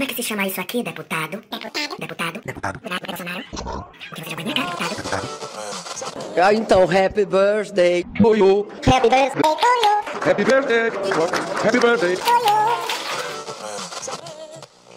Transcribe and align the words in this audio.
Como 0.00 0.10
é 0.10 0.14
que 0.14 0.22
se 0.22 0.28
chama 0.30 0.46
isso 0.46 0.58
aqui, 0.58 0.82
deputado? 0.82 1.42
Deputado. 1.42 1.96
Deputado. 1.98 2.40
Deputado. 2.40 2.80
Bolsonaro. 3.06 3.44
O 3.52 4.14
que 4.14 4.24
você 4.24 4.30
jogou 4.30 4.44
minha 4.44 4.56
cara, 4.56 4.70
deputado? 4.88 5.26
Ah, 6.42 6.54
então, 6.54 6.84
happy 6.84 7.26
birthday 7.26 8.02
to 8.16 8.34
you. 8.34 8.66
Happy 8.86 9.10
birthday 9.10 9.28
to 9.28 9.44
you. 9.44 9.66
Happy 10.24 10.42
birthday. 10.42 10.88
Happy 11.66 11.78
birthday. 11.78 12.14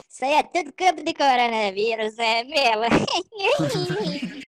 Isso 0.10 0.24
aí 0.24 0.36
é 0.36 0.44
tudo 0.44 0.72
campo 0.72 1.04
de 1.04 1.14
coronavírus, 1.14 2.18
é 2.18 2.46
mesmo? 2.46 2.84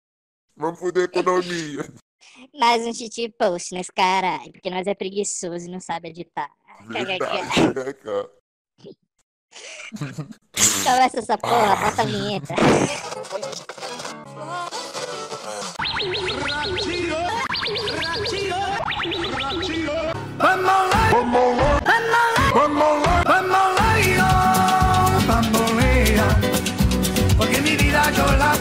Vamos 0.57 0.79
foder 0.81 1.03
a 1.03 1.05
economia. 1.05 1.89
Mais 2.59 2.85
um 2.85 2.91
titi 2.91 3.29
post 3.29 3.73
nesse 3.73 3.93
caralho, 3.93 4.51
porque 4.51 4.69
nós 4.69 4.85
é 4.85 4.93
preguiçoso 4.93 5.65
e 5.65 5.71
não 5.71 5.79
sabe 5.79 6.09
editar. 6.09 6.51
Verdade, 6.89 7.23
né, 9.99 10.13
cara? 10.13 10.27
Começa 10.83 11.19
essa 11.19 11.37
porra, 11.37 11.75
bota 11.75 12.01
a 12.01 12.05
vinheta. 12.05 12.55
bambolea, 25.27 26.27
porque 27.37 27.61
mi 27.61 27.75
vida 27.75 28.11
yo 28.11 28.25
la 28.37 28.51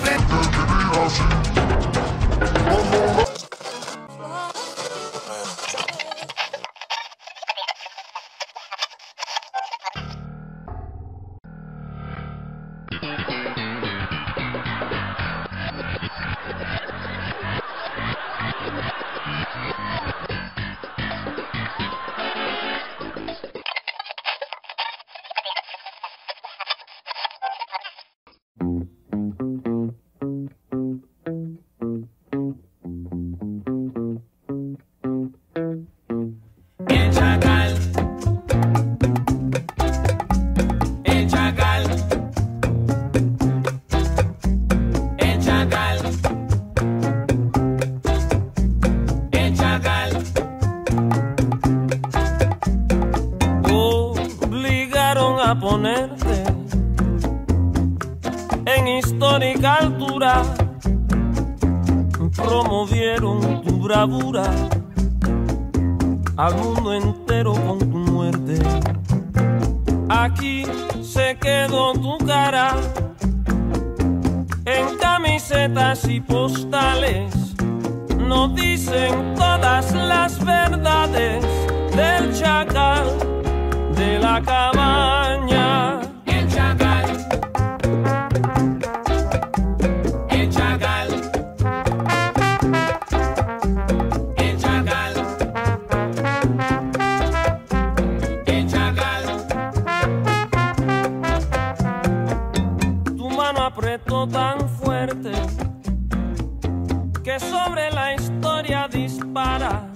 que 107.30 107.38
sobre 107.38 107.92
la 107.92 108.14
historia 108.14 108.88
dispara 108.88 109.88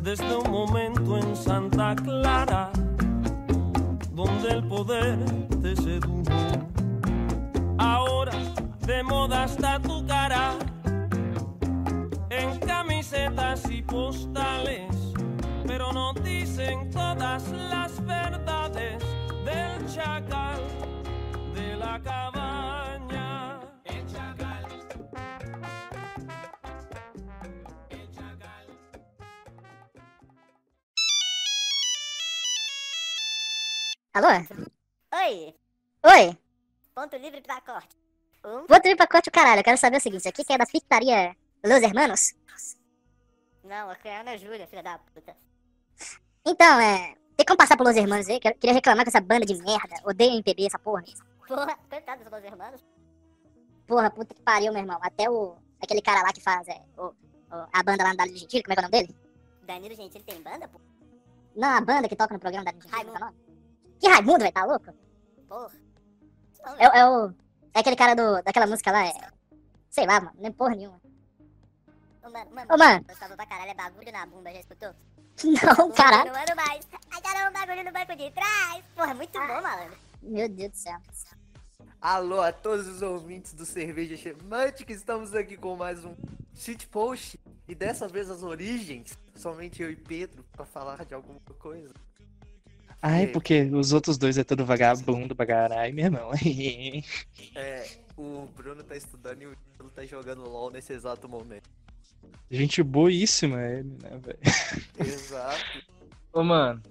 desde 0.00 0.34
un 0.34 0.50
momento 0.50 1.18
en 1.18 1.36
Santa 1.36 1.94
Clara 1.94 2.70
donde 4.14 4.48
el 4.48 4.62
poder 4.64 5.18
te 5.60 5.76
sedujo. 5.76 6.24
Ahora 7.76 8.32
de 8.86 9.02
moda 9.02 9.44
está 9.44 9.78
tu 9.78 10.06
cara 10.06 10.54
en 12.30 12.58
camisetas 12.60 13.70
y 13.70 13.82
postales, 13.82 14.96
pero 15.66 15.92
no 15.92 16.14
dicen 16.14 16.88
todas 16.90 17.46
las 17.50 18.02
verdades 18.06 19.04
del 19.44 19.86
chacal 19.94 20.79
Alô? 34.14 34.28
Oi, 35.14 35.54
Oi? 36.04 36.38
ponto 36.94 37.16
livre 37.16 37.40
pra 37.40 37.60
corte. 37.60 37.96
Um, 38.44 38.66
Vou 38.66 38.80
ter 38.80 38.96
pacote 38.96 39.28
o 39.28 39.32
caralho. 39.32 39.60
Eu 39.60 39.64
quero 39.64 39.78
saber 39.78 39.98
o 39.98 40.00
seguinte: 40.00 40.28
aqui 40.28 40.44
que 40.44 40.52
é 40.52 40.58
da 40.58 40.66
pizzaria 40.66 41.36
Los 41.64 41.82
Hermanos? 41.82 42.34
não, 43.62 43.90
aqui 43.90 44.08
é 44.08 44.20
Ana 44.20 44.36
Júlia, 44.36 44.66
filha 44.66 44.82
da 44.82 44.98
puta. 44.98 45.36
Então, 46.44 46.80
é. 46.80 47.14
Tem 47.36 47.46
como 47.46 47.56
passar 47.58 47.76
por 47.76 47.86
Los 47.86 47.96
Hermanos 47.96 48.28
aí? 48.28 48.40
Queria 48.40 48.72
reclamar 48.72 49.04
com 49.04 49.10
essa 49.10 49.20
banda 49.20 49.46
de 49.46 49.54
merda. 49.62 49.94
Odeio 50.04 50.32
MPB, 50.32 50.66
essa 50.66 50.78
porra. 50.78 51.04
Porra, 51.46 51.76
coitado 51.88 52.22
dos 52.24 52.30
meus 52.32 52.44
irmãos. 52.44 52.84
Porra, 53.86 54.10
puta 54.10 54.34
que 54.34 54.42
pariu, 54.42 54.72
meu 54.72 54.82
irmão. 54.82 54.98
Até 55.02 55.30
o. 55.30 55.56
Aquele 55.80 56.02
cara 56.02 56.22
lá 56.22 56.32
que 56.32 56.40
faz 56.42 56.66
é, 56.68 56.82
o, 56.98 57.06
o- 57.06 57.14
a 57.72 57.82
banda 57.82 58.02
lá 58.04 58.10
no 58.10 58.16
Dado 58.16 58.36
Gentili, 58.36 58.62
como 58.62 58.72
é 58.72 58.76
que 58.76 58.80
é 58.80 58.86
o 58.86 58.90
nome 58.90 59.02
dele? 59.06 59.16
Danilo 59.62 59.94
Gentili 59.94 60.24
tem 60.24 60.42
banda, 60.42 60.68
pô? 60.68 60.78
Não, 61.56 61.68
a 61.68 61.80
banda 61.80 62.08
que 62.08 62.16
toca 62.16 62.34
no 62.34 62.40
programa 62.40 62.64
da 62.64 62.72
Gentili, 62.72 62.92
é 62.92 62.98
é 63.00 63.02
Raimundo. 63.02 63.49
Que 64.00 64.08
Raimundo, 64.08 64.38
velho, 64.40 64.52
tá 64.52 64.64
louco? 64.64 64.92
Porra. 65.48 65.70
É, 66.78 66.88
o- 66.88 66.92
é 66.92 67.08
o. 67.08 67.34
É 67.74 67.80
aquele 67.80 67.96
cara 67.96 68.14
do, 68.14 68.42
daquela 68.42 68.66
música 68.66 68.90
lá, 68.90 69.06
é. 69.06 69.12
Sei 69.90 70.06
lá, 70.06 70.20
mano, 70.20 70.32
nem 70.38 70.52
porra 70.52 70.74
nenhuma. 70.74 71.00
Ô, 72.22 72.30
mano, 72.30 72.50
mano, 72.54 72.74
Ô, 72.74 72.78
mano. 72.78 73.04
Gostava 73.08 73.36
pra 73.36 73.46
caralho, 73.46 73.70
é 73.70 73.74
bagulho 73.74 74.12
na 74.12 74.26
bunda, 74.26 74.52
já 74.52 74.60
escutou? 74.60 74.94
Não, 75.44 75.90
caralho. 75.92 76.32
Não 76.32 76.40
ando 76.40 76.56
mais. 76.56 76.86
Agora 77.10 77.38
é 77.38 77.48
um 77.48 77.52
bagulho 77.52 77.84
no 77.84 77.92
banco 77.92 78.16
de 78.16 78.30
trás. 78.30 78.84
Porra, 78.94 79.14
muito 79.14 79.32
bom, 79.38 79.46
malandro. 79.62 79.96
Meu 80.22 80.48
Deus 80.48 80.70
do 80.72 80.76
céu. 80.76 80.98
Alô 82.00 82.40
a 82.40 82.52
todos 82.52 82.86
os 82.86 83.02
ouvintes 83.02 83.52
do 83.54 83.64
Cerveja 83.66 84.16
Chemante, 84.16 84.84
que 84.84 84.92
estamos 84.92 85.34
aqui 85.34 85.56
com 85.56 85.76
mais 85.76 86.04
um 86.04 86.14
shit 86.54 86.86
post. 86.88 87.38
E 87.68 87.74
dessa 87.74 88.08
vez 88.08 88.28
as 88.30 88.42
origens, 88.42 89.16
somente 89.34 89.82
eu 89.82 89.90
e 89.90 89.96
Pedro, 89.96 90.44
pra 90.52 90.64
falar 90.66 91.04
de 91.04 91.14
alguma 91.14 91.40
coisa. 91.58 91.92
Ai, 93.02 93.24
É. 93.24 93.26
porque 93.28 93.62
os 93.72 93.92
outros 93.92 94.18
dois 94.18 94.36
é 94.36 94.44
todo 94.44 94.64
vagabundo 94.64 95.34
pra 95.34 95.46
caralho, 95.46 95.94
meu 95.94 96.04
irmão. 96.06 96.30
É, 97.54 97.88
o 98.16 98.46
Bruno 98.54 98.82
tá 98.82 98.96
estudando 98.96 99.42
e 99.42 99.46
o 99.46 99.56
Pedro 99.72 99.90
tá 99.94 100.04
jogando 100.04 100.48
LOL 100.48 100.70
nesse 100.70 100.92
exato 100.92 101.28
momento. 101.28 101.68
Gente 102.50 102.82
boíssima 102.82 103.62
ele, 103.62 103.96
né, 104.02 104.10
velho? 104.18 104.38
Exato. 104.98 105.64
Ô, 106.32 106.42
mano, 106.42 106.82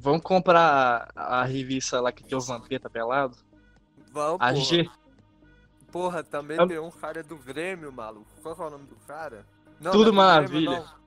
vamos 0.00 0.22
comprar 0.22 1.08
a, 1.14 1.40
a 1.40 1.44
revista 1.44 2.00
lá 2.00 2.10
que 2.12 2.24
tem 2.24 2.36
os 2.38 2.46
Vampeta 2.46 2.88
pelado? 2.88 3.36
Vamos, 4.12 4.38
A 4.40 4.52
porra. 4.52 4.64
G. 4.64 4.88
Porra, 5.92 6.24
também 6.24 6.58
Am- 6.58 6.66
tem 6.68 6.78
um 6.78 6.90
cara 6.90 7.22
do 7.22 7.36
Grêmio, 7.36 7.92
maluco. 7.92 8.26
Qual 8.42 8.56
é 8.56 8.62
o 8.62 8.70
nome 8.70 8.86
do 8.86 8.96
cara? 9.06 9.44
Não, 9.80 9.92
Tudo 9.92 10.04
não 10.04 10.08
é 10.10 10.12
do 10.12 10.14
Maravilha. 10.16 10.70
Grêmio, 10.70 10.86
não. 10.86 11.04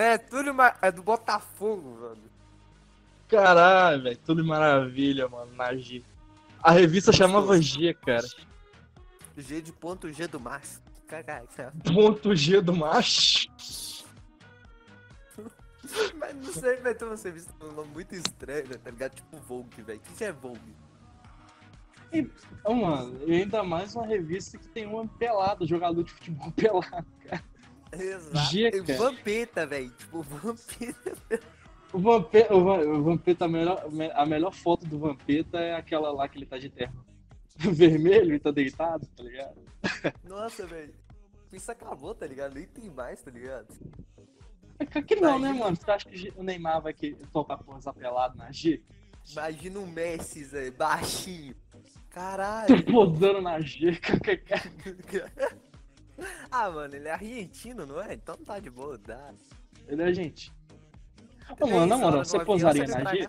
É, 0.00 0.18
tudo 0.18 0.52
ma... 0.52 0.74
é 0.82 0.90
do 0.92 1.02
Botafogo, 1.02 1.96
velho. 2.00 2.33
Caralho, 3.28 4.02
velho, 4.02 4.18
tudo 4.18 4.44
maravilha, 4.44 5.28
mano, 5.28 5.52
na 5.54 5.74
G. 5.76 6.02
A 6.62 6.70
revista 6.70 7.12
chamava 7.12 7.60
G, 7.60 7.94
cara. 7.94 8.26
G 9.36 9.60
de 9.60 9.72
ponto 9.72 10.12
G 10.12 10.26
do 10.26 10.38
Márcio. 10.40 10.80
Caraca. 11.06 11.72
Ponto 11.84 12.34
G 12.34 12.60
do 12.60 12.74
macho. 12.74 13.48
Mas 16.16 16.34
não 16.34 16.52
sei, 16.52 16.76
vai 16.78 16.94
ter 16.94 17.04
um 17.04 17.16
serviço 17.16 17.48
com 17.58 17.66
um 17.66 17.72
nome 17.72 17.90
muito 17.92 18.14
estranho, 18.14 18.68
né, 18.68 18.76
tá 18.82 18.90
ligado? 18.90 19.14
Tipo 19.14 19.36
Vogue, 19.38 19.82
velho. 19.82 19.98
O 19.98 20.02
que, 20.02 20.14
que 20.14 20.24
é 20.24 20.32
Vogue? 20.32 20.74
Ô, 22.64 22.74
mano, 22.74 23.20
e 23.26 23.34
ainda 23.34 23.62
mais 23.64 23.94
uma 23.94 24.06
revista 24.06 24.56
que 24.56 24.68
tem 24.68 24.86
um 24.86 25.06
pelado, 25.06 25.66
jogador 25.66 26.02
de 26.04 26.12
futebol 26.12 26.50
pelado. 26.56 27.06
Exato. 27.92 28.52
Jeca. 28.52 28.92
E 28.92 28.96
Vampeta, 28.96 29.66
velho. 29.66 29.90
Tipo, 29.90 30.22
Vampeta. 30.22 31.40
O 31.94 31.98
Vampeta, 32.00 32.54
o 32.54 32.64
Va- 32.64 32.80
o 32.80 33.02
Vampeta 33.04 33.44
a, 33.44 33.48
melhor, 33.48 33.84
a 34.14 34.26
melhor 34.26 34.52
foto 34.52 34.84
do 34.84 34.98
Vampeta 34.98 35.58
é 35.60 35.76
aquela 35.76 36.10
lá 36.10 36.28
que 36.28 36.36
ele 36.38 36.44
tá 36.46 36.58
de 36.58 36.68
terno 36.68 37.04
vermelho 37.56 38.34
e 38.34 38.40
tá 38.40 38.50
deitado, 38.50 39.06
tá 39.16 39.22
ligado? 39.22 39.62
Nossa, 40.24 40.66
velho. 40.66 40.92
Isso 41.52 41.70
acabou, 41.70 42.12
tá 42.12 42.26
ligado? 42.26 42.54
Nem 42.54 42.66
tem 42.66 42.90
mais, 42.90 43.22
tá 43.22 43.30
ligado? 43.30 43.68
É 44.80 44.84
que 45.02 45.14
não, 45.14 45.38
né, 45.38 45.50
Imagina. 45.50 45.64
mano? 45.64 45.76
Você 45.76 45.90
acha 45.90 46.08
que 46.10 46.32
o 46.36 46.42
Neymar 46.42 46.82
vai 46.82 46.92
que 46.92 47.14
tocar 47.32 47.58
posar 47.58 47.94
pelado 47.94 48.36
na 48.36 48.50
G? 48.50 48.82
Imagina 49.30 49.78
um 49.78 49.86
Messi, 49.86 50.44
Zé, 50.44 50.72
baixinho. 50.72 51.54
Caralho. 52.10 52.82
Posando 52.90 53.40
na 53.40 53.60
G, 53.60 53.98
ah, 56.50 56.70
mano, 56.70 56.94
ele 56.94 57.08
é 57.08 57.12
argentino, 57.12 57.86
não 57.86 58.00
é? 58.00 58.14
Então 58.14 58.36
tá 58.36 58.58
de 58.58 58.70
boa, 58.70 58.96
dá. 58.98 59.32
Ele 59.88 60.02
é 60.02 60.12
gente. 60.14 60.52
Ô, 61.60 61.66
mano, 61.66 61.86
na 61.86 61.96
moral, 61.96 62.24
você 62.24 62.44
posaria 62.44 62.86
na 62.86 63.14
G? 63.14 63.28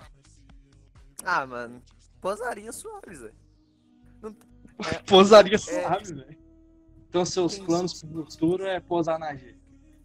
Ah, 1.23 1.45
mano, 1.45 1.81
posaria 2.21 2.71
suave, 2.71 3.15
Zé. 3.15 3.31
Não- 4.21 4.35
é, 4.91 4.99
Posaria 5.05 5.55
é, 5.55 5.57
suave, 5.57 6.13
velho. 6.13 6.37
Então 7.09 7.25
seus 7.25 7.57
planos 7.57 8.03
pro 8.03 8.25
futuro 8.25 8.65
é 8.65 8.79
posar 8.79 9.17
na 9.17 9.33
G. 9.35 9.55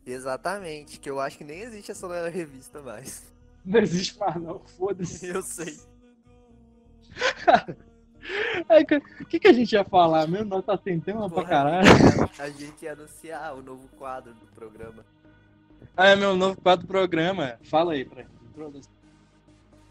Exatamente, 0.07 0.99
que 0.99 1.11
eu 1.11 1.21
acho 1.21 1.39
que 1.39 1.45
nem 1.45 1.61
existe 1.61 1.91
essa 1.91 2.29
revista 2.29 2.81
mais. 2.83 3.31
Não 3.65 3.81
existe 3.81 4.19
mais 4.19 4.37
não, 4.37 4.59
foda-se. 4.61 5.27
Eu 5.29 5.43
sei. 5.43 5.79
Aí, 8.69 8.87
O 9.21 9.25
que, 9.27 9.39
que 9.41 9.49
a 9.49 9.53
gente 9.53 9.73
ia 9.73 9.85
falar 9.85 10.27
mesmo? 10.27 10.47
Nós 10.47 10.65
tá 10.65 10.79
sem 10.79 10.99
tema 11.01 11.29
pra 11.29 11.43
Porra, 11.43 11.49
caralho. 11.49 11.89
A 12.39 12.49
gente 12.49 12.85
ia 12.85 12.93
anunciar 12.93 13.55
o 13.55 13.63
novo 13.63 13.89
quadro 13.99 14.33
do 14.35 14.47
programa. 14.47 15.05
Ah, 15.97 16.09
é 16.09 16.17
meu 16.17 16.35
novo 16.37 16.61
quadro 16.61 16.87
do 16.87 16.89
programa. 16.91 17.59
Fala 17.65 17.93
aí 17.93 18.05
pra. 18.05 18.25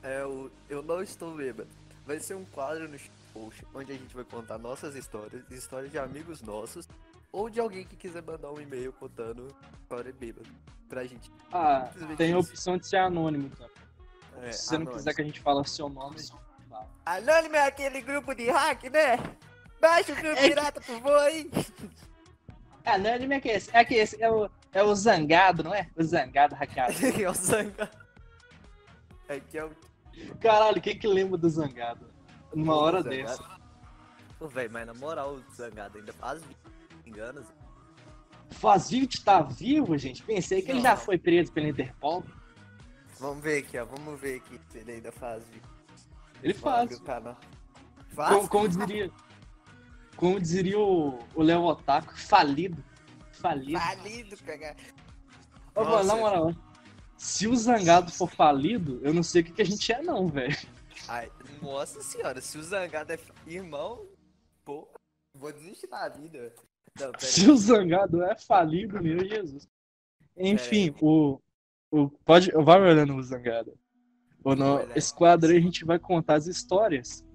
É 0.01 0.25
o 0.25 0.50
Eu 0.69 0.81
Não 0.81 1.01
Estou 1.01 1.36
Bêbado. 1.36 1.69
Vai 2.06 2.19
ser 2.19 2.36
um 2.36 2.46
quadro 2.46 2.88
no 2.88 2.98
post 3.34 3.66
onde 3.74 3.92
a 3.92 3.96
gente 3.96 4.16
vai 4.16 4.24
contar 4.24 4.57
nossas 4.57 4.96
histórias, 4.96 5.44
histórias 5.51 5.92
de 5.92 6.00
amigos 6.00 6.42
nossos, 6.42 6.88
ou 7.31 7.50
de 7.50 7.60
alguém 7.60 7.86
que 7.86 7.96
quiser 7.96 8.24
mandar 8.24 8.51
um 8.51 8.60
e-mail 8.60 8.92
contando 8.94 9.48
história 9.81 10.12
bêbado 10.19 10.48
pra 10.88 11.04
gente. 11.06 11.30
Ah, 11.51 11.86
Simplesmente 11.92 12.18
tem 12.18 12.34
a 12.34 12.40
opção 12.40 12.78
de 12.78 12.88
ser 12.88 12.98
anônimo 12.98 13.50
também. 13.51 13.69
É, 14.42 14.51
Se 14.51 14.63
você 14.68 14.72
não 14.78 14.81
anônimo. 14.84 14.98
quiser 14.98 15.13
que 15.13 15.22
a 15.22 15.25
gente 15.25 15.40
fale 15.42 15.68
seu 15.68 15.90
nome. 15.90 16.16
Anônimo 17.06 17.56
é 17.56 17.68
aquele 17.68 18.01
grupo 18.01 18.34
de 18.34 18.50
hack, 18.50 18.84
né? 18.86 19.18
Baixa 19.80 20.13
o 20.13 20.16
grupo 20.16 20.42
pirata 20.42 20.81
por 20.81 20.96
favor 20.96 21.18
aí. 21.19 21.50
Anônimo 22.86 23.34
é 23.34 23.40
que 23.40 23.50
esse? 23.50 23.69
É 23.75 23.86
que 23.86 23.94
esse 23.96 24.22
é 24.22 24.31
o, 24.31 24.50
é 24.71 24.83
o 24.83 24.94
zangado, 24.95 25.63
não 25.63 25.74
é? 25.74 25.89
O 25.95 26.04
zangado 26.04 26.56
hackeado. 26.56 26.94
é 27.21 27.30
o 27.30 27.33
Zanga. 27.33 27.89
É 29.27 29.39
que 29.39 29.57
é 29.57 29.66
o. 29.66 29.71
Caralho, 30.39 30.81
quem 30.81 30.98
que 30.98 31.07
lembra 31.07 31.38
do 31.38 31.50
zangado? 31.50 32.06
Numa 32.54 32.74
Pô, 32.74 32.80
hora 32.80 33.01
Zangado. 33.01 33.21
dessa. 33.27 33.60
Pô, 34.38 34.48
velho, 34.48 34.71
mas 34.71 34.86
na 34.88 34.94
moral, 34.94 35.36
o 35.36 35.44
Zangado 35.56 35.98
ainda 35.98 36.13
faz 36.13 36.42
enganos. 37.06 37.45
Faz 38.51 38.89
20 38.89 39.24
tá 39.24 39.42
vivo, 39.42 39.98
gente? 39.98 40.24
Pensei 40.24 40.62
que 40.62 40.72
ele 40.72 40.80
Não, 40.80 40.83
já 40.83 40.95
não. 40.95 40.98
foi 40.98 41.18
preso 41.18 41.51
pela 41.51 41.68
Interpol. 41.68 42.24
Vamos 43.19 43.44
ver 43.44 43.60
aqui, 43.63 43.77
ó. 43.77 43.86
Vamos 43.86 44.19
ver 44.19 44.38
aqui 44.38 44.60
se 44.69 44.80
ele 44.80 44.94
ainda 44.94 45.12
faz 45.12 45.44
vídeo. 45.45 45.69
Ele 46.42 46.54
Vamos 46.54 46.98
faz. 46.98 47.38
Faz? 48.15 48.36
Como, 48.36 48.50
como 48.50 48.68
diria. 48.68 49.12
Como 50.15 50.39
diria 50.39 50.80
o 50.80 51.19
o 51.36 51.44
Léo 51.44 51.63
Otaku, 51.63 52.18
falido. 52.18 52.83
Falido. 53.39 53.80
Falido, 53.80 54.38
cagar. 54.38 54.75
Ô, 55.75 55.83
mano, 55.83 56.03
na 56.03 56.15
moral, 56.15 56.56
se 57.18 57.47
o 57.47 57.56
zangado 57.56 58.12
for 58.12 58.30
falido, 58.30 59.00
eu 59.03 59.13
não 59.13 59.24
sei 59.24 59.41
o 59.41 59.45
que, 59.45 59.53
que 59.53 59.62
a 59.62 59.65
gente 59.65 59.91
é, 59.91 60.01
não, 60.01 60.27
velho. 60.27 60.57
Ai, 61.07 61.31
nossa 61.62 62.01
senhora, 62.01 62.41
se 62.41 62.57
o 62.57 62.63
Zangado 62.63 63.13
é 63.13 63.19
irmão, 63.47 64.06
pô, 64.63 64.88
vou 65.33 65.51
desistir 65.51 65.88
da 65.88 66.07
vida. 66.09 66.53
Não, 67.00 67.12
Se 67.18 67.50
o 67.50 67.56
zangado 67.56 68.24
é 68.24 68.36
falido, 68.36 69.01
meu 69.01 69.25
Jesus. 69.25 69.68
Enfim, 70.38 70.94
o, 71.01 71.39
o. 71.91 72.09
Pode. 72.25 72.51
Vai 72.51 72.81
olhando 72.81 73.15
o 73.15 73.24
zangado. 73.24 73.77
Ou 74.44 74.56
não, 74.56 74.88
esse 74.95 75.13
quadro 75.13 75.51
aí 75.51 75.57
a 75.57 75.62
gente 75.62 75.83
vai 75.86 76.00
contar 76.00 76.36
as 76.36 76.47
histórias. 76.47 77.25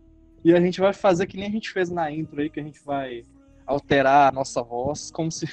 E 0.42 0.54
a 0.54 0.60
gente 0.60 0.80
vai 0.80 0.92
fazer 0.92 1.26
que 1.26 1.36
nem 1.36 1.46
a 1.46 1.50
gente 1.50 1.70
fez 1.70 1.90
na 1.90 2.10
intro 2.10 2.40
aí, 2.40 2.50
que 2.50 2.60
a 2.60 2.62
gente 2.62 2.82
vai 2.84 3.24
alterar 3.66 4.28
a 4.28 4.32
nossa 4.32 4.62
voz, 4.62 5.10
como 5.12 5.30
se. 5.30 5.46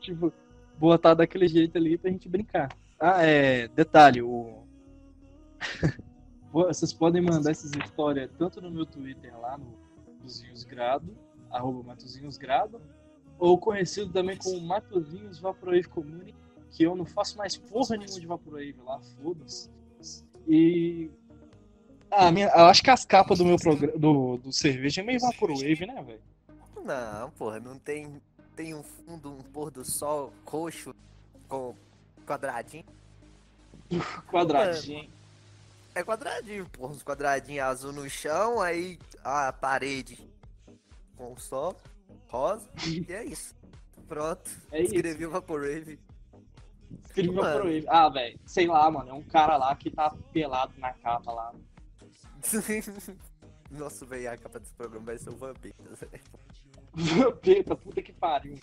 Tipo, 0.00 0.32
botar 0.78 1.14
daquele 1.14 1.48
jeito 1.48 1.76
ali 1.76 1.98
pra 1.98 2.10
gente 2.10 2.28
brincar. 2.28 2.68
Ah, 2.98 3.22
é. 3.22 3.68
Detalhe, 3.68 4.22
o. 4.22 4.64
Vocês 6.50 6.92
podem 6.94 7.20
mandar 7.20 7.50
essas 7.50 7.72
histórias 7.72 8.30
tanto 8.38 8.60
no 8.60 8.70
meu 8.70 8.86
Twitter 8.86 9.38
lá, 9.38 9.58
no 9.58 9.66
Matozinhos 10.06 10.64
Grado, 10.64 11.14
arroba 11.50 11.94
ou 13.38 13.58
conhecido 13.58 14.12
também 14.12 14.36
como 14.36 14.60
Matozinhos 14.60 15.38
Vaporwave 15.38 15.88
Community, 15.88 16.34
que 16.70 16.82
eu 16.82 16.96
não 16.96 17.06
faço 17.06 17.38
mais 17.38 17.56
porra 17.56 17.96
nenhuma 17.96 18.20
de 18.20 18.26
Vaporwave 18.26 18.76
lá, 18.84 19.00
foda-se. 19.00 19.70
E. 20.46 21.10
Ah, 22.10 22.32
minha, 22.32 22.48
acho 22.48 22.82
que 22.82 22.90
as 22.90 23.04
capas 23.04 23.38
do 23.38 23.44
meu 23.44 23.56
programa, 23.56 23.96
do, 23.98 24.38
do 24.38 24.52
cerveja 24.52 25.02
é 25.02 25.04
meio 25.04 25.20
Vaporwave, 25.20 25.86
né, 25.86 26.02
velho? 26.02 26.22
Não, 26.84 27.30
porra, 27.32 27.60
não 27.60 27.78
tem. 27.78 28.20
Tem 28.56 28.74
um 28.74 28.82
fundo, 28.82 29.32
um 29.32 29.42
pôr 29.42 29.70
do 29.70 29.84
sol 29.84 30.32
roxo 30.44 30.92
com 31.48 31.76
quadradinho. 32.26 32.84
Quadradinho. 34.30 35.10
É 35.94 36.02
quadradinho, 36.04 36.68
porra, 36.68 36.92
uns 36.92 37.02
quadradinhos 37.02 37.64
azul 37.64 37.92
no 37.92 38.08
chão, 38.10 38.60
aí 38.60 38.98
a 39.24 39.52
parede 39.52 40.18
com 41.16 41.32
o 41.32 41.38
sol 41.38 41.76
rosa, 42.28 42.68
e 42.86 43.12
é 43.12 43.24
isso. 43.24 43.54
Pronto, 44.06 44.50
É 44.70 44.82
isso. 44.82 44.94
escrevi 44.94 45.26
o 45.26 45.30
Vaporwave. 45.30 45.98
Escrevi 47.04 47.30
Mano. 47.30 47.42
Vaporwave. 47.48 47.84
Ah, 47.88 48.08
velho, 48.08 48.40
sei 48.46 48.66
lá, 48.66 48.90
mano, 48.90 49.10
é 49.10 49.14
um 49.14 49.22
cara 49.22 49.56
lá 49.56 49.74
que 49.74 49.90
tá 49.90 50.14
pelado 50.32 50.72
na 50.78 50.92
capa 50.94 51.32
lá. 51.32 51.52
Nossa, 53.70 54.06
velho, 54.06 54.32
a 54.32 54.36
capa 54.36 54.58
desse 54.60 54.74
programa 54.74 55.06
vai 55.06 55.18
ser 55.18 55.30
o 55.30 55.36
Vampeta. 55.36 55.76
Vampeta, 56.92 57.76
puta 57.76 58.02
que 58.02 58.12
pariu. 58.12 58.58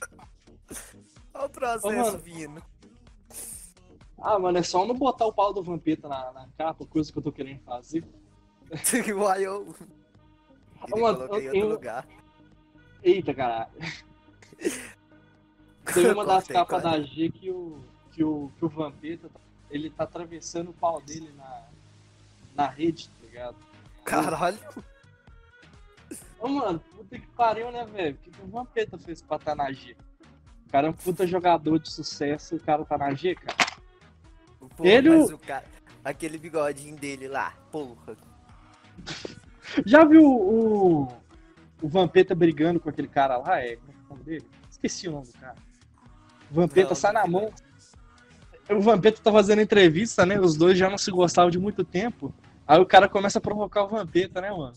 Olha 1.34 1.46
o 1.46 1.50
processo 1.50 2.16
Ô, 2.16 2.20
vindo. 2.20 2.62
Ah, 4.18 4.40
mano, 4.40 4.58
é 4.58 4.64
só 4.64 4.86
não 4.86 4.96
botar 4.96 5.26
o 5.26 5.34
pau 5.34 5.54
do 5.54 5.62
Vampeta 5.64 6.08
na, 6.08 6.32
na 6.32 6.48
capa, 6.58 6.86
coisa 6.86 7.12
que 7.12 7.18
eu 7.18 7.24
tô 7.24 7.32
querendo 7.32 7.62
fazer. 7.64 8.04
Uai, 9.16 9.46
eu. 9.46 9.76
Ele 10.92 11.02
mano, 11.02 11.20
eu- 11.36 11.54
eu- 11.54 11.70
lugar. 11.70 12.08
Eita, 13.04 13.34
caralho. 13.34 13.70
Tem 15.94 16.12
uma 16.12 16.26
das 16.26 16.48
Cortei, 16.48 16.56
capas 16.56 16.82
cortei. 16.82 17.02
da 17.02 17.06
G 17.08 17.30
que 17.30 17.52
o, 17.52 17.80
que 18.12 18.24
o, 18.24 18.52
que 18.58 18.66
o 18.66 18.70
Vampeta, 18.70 19.30
ele 19.70 19.90
tá 19.92 20.06
atravessando 20.06 20.70
o 20.72 20.74
pau 20.74 21.00
dele 21.02 21.32
na, 21.38 21.68
na 22.56 22.68
rede, 22.68 23.08
tá 23.10 23.26
ligado? 23.26 23.56
Caralho. 24.04 24.58
Ô, 26.40 26.48
mano, 26.48 26.80
puta 26.80 27.18
que 27.18 27.28
pariu, 27.28 27.72
né, 27.72 27.86
velho? 27.86 28.16
O 28.16 28.18
que, 28.18 28.30
que 28.32 28.42
o 28.42 28.48
Vampeta 28.48 28.98
fez 28.98 29.22
pra 29.22 29.38
estar 29.38 29.56
na 29.56 29.72
G? 29.72 29.96
O 30.68 30.72
cara 30.72 30.88
é 30.88 30.90
um 30.90 30.94
puta 30.94 31.26
jogador 31.26 31.80
de 31.80 31.92
sucesso 31.92 32.56
o 32.56 32.60
cara 32.60 32.84
tá 32.86 32.98
na 32.98 33.14
G, 33.14 33.36
cara. 33.36 33.56
Pô, 34.76 34.86
Ele 34.86 35.10
o- 35.10 35.38
cara. 35.40 35.66
Aquele 36.04 36.38
bigodinho 36.38 36.96
dele 36.96 37.28
lá, 37.28 37.54
porra. 37.72 38.16
Já 39.86 40.06
viu 40.06 40.24
o, 40.24 41.08
o 41.82 41.88
Vampeta 41.88 42.36
brigando 42.36 42.80
com 42.80 42.90
aquele 42.90 43.08
cara 43.08 43.38
lá? 43.38 43.60
É, 43.60 43.76
como 43.78 43.92
é 43.92 43.94
é 43.94 44.06
o 44.06 44.10
nome 44.10 44.24
dele? 44.24 44.48
Esqueci 44.70 45.08
o 45.08 45.12
nome 45.14 45.28
do 45.28 45.34
cara. 45.34 45.56
O 46.52 46.54
Vampeta 46.54 46.90
Não, 46.90 46.96
sai 46.96 47.12
na 47.12 47.26
mão. 47.26 47.52
O 48.70 48.82
Vampeta 48.82 49.22
tá 49.22 49.32
fazendo 49.32 49.62
entrevista, 49.62 50.26
né? 50.26 50.40
Os 50.40 50.56
dois 50.56 50.78
já 50.78 50.90
não 50.90 50.98
se 50.98 51.10
gostavam 51.10 51.50
de 51.50 51.58
muito 51.58 51.84
tempo. 51.84 52.34
Aí 52.68 52.80
o 52.80 52.86
cara 52.86 53.10
começa 53.10 53.40
a 53.40 53.42
provocar 53.42 53.84
o 53.84 53.88
Vampeta, 53.88 54.42
né, 54.42 54.52
mano? 54.52 54.74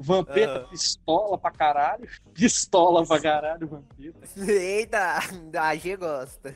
Vampeta 0.00 0.60
Aham. 0.60 0.68
pistola 0.68 1.36
pra 1.36 1.50
caralho. 1.50 2.08
Pistola 2.32 3.04
pra 3.04 3.20
caralho, 3.20 3.66
Vampeta. 3.66 4.20
Eita, 4.50 5.18
a 5.60 5.74
G 5.76 5.96
gosta. 5.96 6.54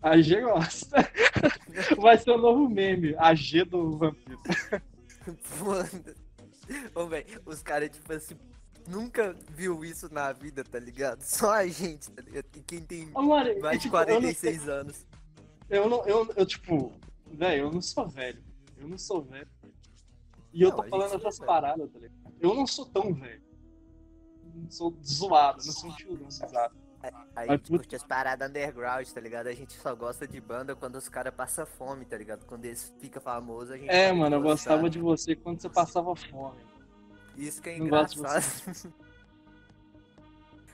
A 0.00 0.16
G 0.20 0.40
gosta. 0.40 0.96
Vai 1.98 2.16
ser 2.16 2.30
o 2.30 2.38
novo 2.38 2.68
meme. 2.68 3.16
A 3.18 3.34
G 3.34 3.64
do 3.64 3.98
Vampeta. 3.98 4.82
Mano. 5.60 6.04
Ô, 6.94 7.06
velho, 7.06 7.26
os 7.46 7.62
caras, 7.62 7.90
tipo 7.90 8.12
assim, 8.12 8.36
nunca 8.86 9.34
viu 9.54 9.84
isso 9.84 10.12
na 10.12 10.32
vida, 10.32 10.62
tá 10.62 10.78
ligado? 10.78 11.22
Só 11.22 11.50
a 11.52 11.66
gente, 11.66 12.10
tá 12.12 12.22
ligado? 12.22 12.46
E 12.54 12.60
quem 12.60 12.80
tem 12.80 13.10
Ô, 13.14 13.22
mais 13.22 13.46
de 13.46 13.78
tipo, 13.80 13.96
eu 13.96 14.06
não 14.06 14.20
46 14.20 14.68
anos. 14.68 15.06
eu 15.68 15.88
não, 15.88 16.06
eu, 16.06 16.32
eu, 16.36 16.46
tipo, 16.46 16.92
Velho, 17.32 17.62
eu 17.64 17.72
não 17.72 17.82
sou 17.82 18.08
velho. 18.08 18.42
Eu 18.76 18.88
não 18.88 18.96
sou 18.98 19.22
velho. 19.22 19.48
E 20.52 20.62
eu 20.62 20.70
Não, 20.70 20.76
tô 20.76 20.82
a 20.82 20.84
gente 20.86 20.90
falando 20.90 21.14
essas 21.14 21.38
paradas, 21.38 21.90
tá 21.90 21.98
ligado? 21.98 22.18
Eu 22.40 22.54
não 22.54 22.66
sou 22.66 22.86
tão 22.86 23.12
velho. 23.14 23.42
Não 24.54 24.70
sou 24.70 24.94
zoado, 25.04 25.64
não 25.64 25.72
sou 25.72 25.90
um 25.90 25.94
tiozão 25.96 26.30
zoado. 26.30 26.74
A 27.00 27.12
Mas 27.34 27.48
gente 27.48 27.60
puta- 27.62 27.78
curte 27.78 27.94
as 27.96 28.02
paradas 28.02 28.48
underground, 28.48 29.06
tá 29.08 29.20
ligado? 29.20 29.46
A 29.46 29.54
gente 29.54 29.72
só 29.74 29.94
gosta 29.94 30.26
de 30.26 30.40
banda 30.40 30.74
quando 30.74 30.96
os 30.96 31.08
caras 31.08 31.32
passam 31.32 31.64
fome, 31.64 32.04
tá 32.04 32.16
ligado? 32.18 32.44
Quando 32.44 32.64
eles 32.64 32.92
ficam 32.98 33.22
famosos, 33.22 33.70
a 33.72 33.76
gente. 33.76 33.88
É, 33.88 34.12
mano, 34.12 34.34
eu 34.36 34.42
gostava 34.42 34.90
de 34.90 34.98
você 34.98 35.36
quando 35.36 35.60
você 35.60 35.68
passava 35.68 36.14
fome. 36.16 36.60
Isso 37.36 37.62
que 37.62 37.70
é 37.70 37.78
Não 37.78 37.86
engraçado. 37.86 38.42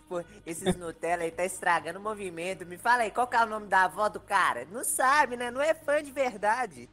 Pô, 0.08 0.22
esses 0.46 0.76
Nutella 0.76 1.22
aí 1.24 1.30
tá 1.30 1.44
estragando 1.44 1.98
o 1.98 2.02
movimento. 2.02 2.64
Me 2.66 2.76
fala 2.78 3.02
aí, 3.02 3.10
qual 3.10 3.26
que 3.26 3.36
é 3.36 3.42
o 3.42 3.46
nome 3.46 3.66
da 3.66 3.84
avó 3.84 4.08
do 4.08 4.20
cara? 4.20 4.66
Não 4.70 4.84
sabe, 4.84 5.36
né? 5.36 5.50
Não 5.50 5.60
é 5.62 5.74
fã 5.74 6.02
de 6.02 6.10
verdade. 6.12 6.88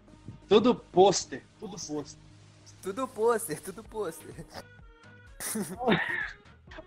Tudo 0.48 0.74
pôster, 0.76 1.44
tudo 1.60 1.72
pôster. 1.78 2.20
Tudo 2.82 3.08
pôster, 3.08 3.62
tudo 3.62 3.84
pôster. 3.84 4.34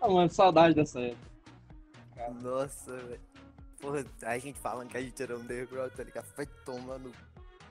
Ah, 0.01 0.09
mano, 0.09 0.31
saudade 0.31 0.75
dessa 0.75 1.01
época. 1.01 1.31
Nossa, 2.41 2.97
velho. 2.97 3.21
Porra, 3.81 4.05
a 4.23 4.39
gente 4.39 4.59
falando 4.59 4.89
que 4.89 4.97
a 4.97 5.01
gente 5.01 5.23
era 5.23 5.37
underground, 5.37 5.93
tá 5.93 6.03
ligado? 6.03 6.27
Vai 6.37 6.47
tomando 6.65 7.13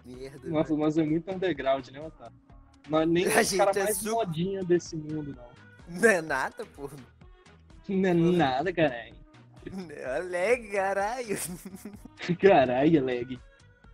merda. 0.06 0.48
Nossa, 0.50 0.70
velho. 0.70 0.80
nós 0.80 0.98
é 0.98 1.04
muito 1.04 1.32
underground, 1.32 1.88
né, 1.90 2.00
Otávio? 2.02 2.38
Nós 2.88 3.08
nem 3.10 3.26
A 3.34 3.42
gente 3.44 3.58
caras 3.58 3.78
é 3.78 3.84
mais 3.84 3.98
super- 3.98 4.12
modinha 4.12 4.64
desse 4.64 4.96
mundo, 4.96 5.36
não. 5.36 6.00
Não 6.00 6.10
é 6.10 6.22
nada, 6.22 6.66
porra. 6.68 6.96
Não 7.90 8.10
é 8.10 8.14
nada, 8.14 8.72
caralho. 8.74 9.16
Alegre, 10.16 10.70
caralho. 10.72 11.38
Caralho, 12.40 13.04
leg. 13.06 13.40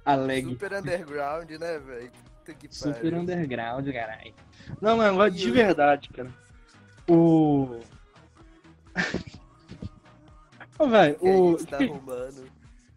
A 0.05 0.15
leg. 0.15 0.45
Super 0.49 0.73
underground, 0.73 1.49
né, 1.51 1.79
velho? 1.79 2.11
Puta 2.49 2.67
que 2.67 2.75
Super 2.75 2.93
pariu. 2.95 3.19
underground, 3.19 3.91
caralho. 3.91 4.33
Não, 4.81 4.99
agora 5.01 5.29
de 5.31 5.51
verdade, 5.51 6.09
cara. 6.09 6.29
O. 7.07 7.79
Ô, 10.79 10.87
velho, 10.87 11.15
que 11.19 11.27
a 11.27 11.31
o. 11.31 11.57
gente 11.57 11.67
tá 11.67 11.77
que, 11.77 11.83
arrumando. 11.83 12.51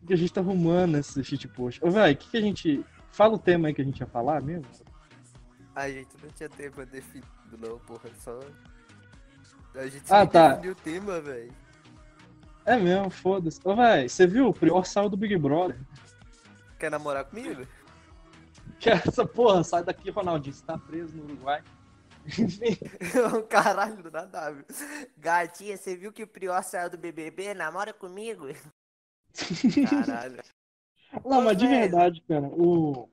que 0.07 0.13
a 0.13 0.17
gente 0.17 0.33
tá 0.33 0.41
arrumando 0.41 0.99
esse 0.99 1.25
shit 1.25 1.49
post? 1.49 1.85
Ô, 1.85 1.91
velho, 1.91 2.15
o 2.15 2.17
que, 2.17 2.31
que 2.31 2.37
a 2.37 2.41
gente. 2.41 2.85
Fala 3.11 3.35
o 3.35 3.39
tema 3.39 3.69
aí 3.69 3.75
que 3.75 3.83
a 3.83 3.85
gente 3.85 4.01
ia 4.01 4.07
falar 4.07 4.41
mesmo? 4.43 4.65
A 5.75 5.89
gente 5.89 6.09
não 6.23 6.31
tinha 6.31 6.49
tempo 6.49 6.85
definido, 6.87 7.27
não, 7.59 7.79
porra. 7.81 8.09
Só. 8.19 8.39
A 9.75 9.87
gente 9.87 10.05
Ah, 10.11 10.27
tá. 10.27 10.49
definiu 10.51 10.73
o 10.73 10.77
tema, 10.77 11.21
velho. 11.21 11.53
É 12.65 12.77
mesmo, 12.77 13.11
foda-se. 13.11 13.61
Ô, 13.65 13.75
velho, 13.75 14.09
você 14.09 14.27
viu 14.27 14.49
o 14.49 14.55
Prior 14.55 14.85
saiu 14.87 15.09
do 15.09 15.17
Big 15.17 15.37
Brother? 15.37 15.79
Quer 16.79 16.91
namorar 16.91 17.25
comigo? 17.25 17.67
Que 18.79 18.91
essa 18.91 19.25
porra, 19.27 19.63
sai 19.63 19.85
daqui, 19.85 20.11
Ronaldinho. 20.11 20.55
Você 20.55 20.65
tá 20.65 20.77
preso 20.79 21.17
no 21.17 21.25
Uruguai. 21.25 21.63
Enfim. 22.27 22.77
Caralho, 23.49 24.11
nada 24.11 24.41
a 24.47 24.51
ver. 24.51 24.65
Gatinha, 25.19 25.77
você 25.77 25.97
viu 25.97 26.13
que 26.13 26.23
o 26.23 26.27
Prior 26.27 26.63
saiu 26.63 26.91
do 26.91 26.99
BBB? 26.99 27.55
Namora 27.55 27.93
comigo? 27.93 28.47
Caralho. 29.89 30.41
Não, 31.25 31.43
mas 31.43 31.57
de 31.59 31.67
verdade, 31.67 32.23
cara, 32.27 32.47
o... 32.47 33.07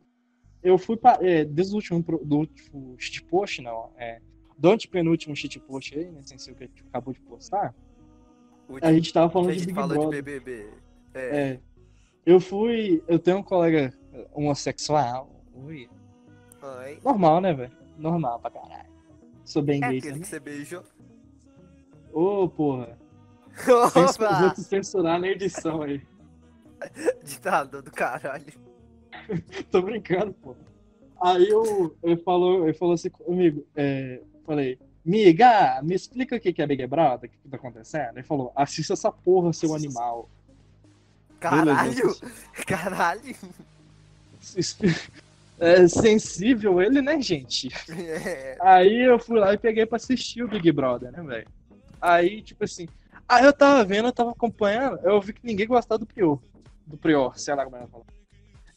eu 0.63 0.77
fui 0.77 0.95
pra... 0.95 1.17
é, 1.21 1.43
desde 1.43 1.73
o 1.73 1.75
último, 1.75 2.01
pro- 2.01 2.23
do 2.23 2.37
último 2.37 2.95
shitpost, 2.97 3.61
não, 3.61 3.91
é, 3.97 4.21
do 4.57 4.69
antepenúltimo 4.71 5.35
shitpost 5.35 5.97
aí, 5.99 6.09
né, 6.09 6.21
sem 6.23 6.37
ser 6.37 6.51
o 6.51 6.55
que 6.55 6.63
a 6.63 6.67
gente 6.67 6.81
acabou 6.87 7.13
de 7.13 7.19
postar, 7.19 7.75
O 8.69 8.77
a 8.81 8.93
gente 8.93 9.11
tava 9.11 9.29
falando 9.29 9.49
a 9.49 9.51
de 9.51 9.59
gente 9.59 9.67
Big 9.67 9.75
falou 9.79 9.97
Brother. 9.97 10.11
de 10.11 10.21
BBB. 10.21 10.69
É. 11.13 11.19
É, 11.41 11.59
eu 12.25 12.39
fui, 12.39 13.03
eu 13.05 13.19
tenho 13.19 13.39
um 13.39 13.43
colega 13.43 13.93
homossexual, 14.33 15.38
ui, 15.65 15.89
Oi. 16.61 16.99
normal, 17.03 17.41
né, 17.41 17.53
velho, 17.53 17.71
normal 17.97 18.39
pra 18.39 18.51
caralho. 18.51 18.89
Sou 19.45 19.61
bem 19.61 19.77
É 19.83 19.89
gay 19.89 19.97
aquele 19.97 20.01
também. 20.13 20.21
que 20.21 20.27
você 20.27 20.39
beijou? 20.39 20.83
Ô, 22.13 22.47
porra, 22.49 22.97
censura, 23.55 24.29
vou 24.29 24.47
Opa! 24.47 24.49
te 24.55 24.61
censurar 24.63 25.19
na 25.19 25.27
edição 25.27 25.81
aí. 25.81 26.01
Ditador 27.23 27.81
do 27.81 27.91
caralho. 27.91 28.45
Tô 29.71 29.81
brincando, 29.81 30.33
pô. 30.33 30.55
Aí 31.21 31.49
eu, 31.49 31.95
eu 32.01 32.17
falou, 32.23 32.63
ele 32.63 32.73
falou 32.73 32.93
assim 32.93 33.09
comigo, 33.09 33.65
é, 33.75 34.21
falei, 34.45 34.79
miga, 35.03 35.81
me 35.83 35.93
explica 35.93 36.35
o 36.35 36.39
que 36.39 36.53
que 36.53 36.61
é 36.61 36.67
Big 36.67 36.85
Brother, 36.87 37.29
o 37.29 37.31
que 37.33 37.37
que 37.37 37.49
tá 37.49 37.57
acontecendo? 37.57 38.13
Ele 38.17 38.23
falou, 38.23 38.53
assista 38.55 38.93
essa 38.93 39.11
porra, 39.11 39.51
seu 39.51 39.75
animal. 39.75 40.29
Caralho! 41.39 41.93
Beleza, 41.93 42.31
Caralho! 42.65 43.35
É 45.59 45.87
sensível 45.87 46.81
ele, 46.81 47.01
né, 47.01 47.21
gente? 47.21 47.69
É. 47.89 48.57
Aí 48.61 49.05
eu 49.05 49.19
fui 49.19 49.39
lá 49.39 49.53
e 49.53 49.57
peguei 49.57 49.85
pra 49.85 49.97
assistir 49.97 50.43
o 50.43 50.47
Big 50.47 50.71
Brother, 50.71 51.11
né, 51.11 51.21
velho? 51.21 51.47
Aí, 52.01 52.41
tipo 52.41 52.63
assim, 52.63 52.87
aí 53.27 53.45
eu 53.45 53.51
tava 53.51 53.83
vendo, 53.83 54.07
eu 54.07 54.13
tava 54.13 54.31
acompanhando, 54.31 54.99
eu 55.03 55.19
vi 55.19 55.33
que 55.33 55.45
ninguém 55.45 55.67
gostava 55.67 55.99
do 55.99 56.05
Prior. 56.05 56.39
Do 56.87 56.97
Prior, 56.97 57.37
sei 57.37 57.55
lá 57.55 57.65
como 57.65 57.75
é 57.75 57.81
que 57.81 57.91
fala. 57.91 58.05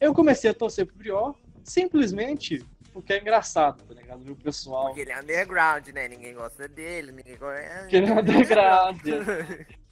Eu 0.00 0.12
comecei 0.12 0.50
a 0.50 0.54
torcer 0.54 0.86
pro 0.86 0.96
Prior, 0.96 1.34
simplesmente 1.62 2.64
porque 2.92 3.14
é 3.14 3.20
engraçado, 3.20 3.82
tá 3.84 3.94
ligado? 3.94 4.30
O 4.30 4.36
pessoal. 4.36 4.86
Porque 4.86 5.00
ele 5.00 5.12
é 5.12 5.20
underground, 5.20 5.88
né? 5.88 6.08
Ninguém 6.08 6.34
gosta 6.34 6.68
dele, 6.68 7.12
ninguém 7.12 7.36
conhece. 7.36 7.80
Porque 7.80 7.96
ele 7.96 8.06
é 8.06 8.12
underground. 8.12 9.00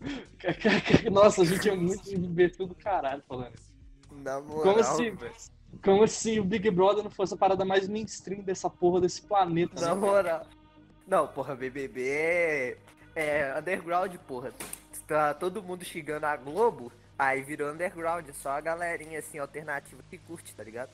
Nossa, 1.10 1.42
a 1.42 1.44
gente 1.44 1.68
é 1.68 1.74
muito 1.74 2.08
imbecil 2.12 2.66
do 2.66 2.74
caralho 2.74 3.22
falando 3.28 3.54
isso. 3.54 3.70
Na 4.22 4.40
moral, 4.40 4.74
Como 4.74 4.84
se, 4.84 5.10
velho. 5.10 5.34
Como 5.82 6.06
se 6.06 6.38
o 6.40 6.44
Big 6.44 6.70
Brother 6.70 7.04
não 7.04 7.10
fosse 7.10 7.34
a 7.34 7.36
parada 7.36 7.64
mais 7.64 7.88
mainstream 7.88 8.42
dessa 8.42 8.68
porra 8.68 9.00
desse 9.00 9.22
planeta. 9.22 9.80
Na 9.80 9.94
né? 9.94 10.00
moral. 10.00 10.46
Não, 11.06 11.26
porra, 11.26 11.56
BBB 11.56 12.08
é, 12.08 12.76
é 13.14 13.58
underground, 13.58 14.14
porra. 14.26 14.52
Tá 15.06 15.34
todo 15.34 15.62
mundo 15.62 15.84
xingando 15.84 16.26
a 16.26 16.36
Globo, 16.36 16.92
aí 17.18 17.42
virou 17.42 17.72
underground. 17.72 18.28
Só 18.34 18.50
a 18.50 18.60
galerinha, 18.60 19.18
assim, 19.18 19.38
alternativa 19.38 20.02
que 20.08 20.18
curte, 20.18 20.54
tá 20.54 20.62
ligado? 20.62 20.90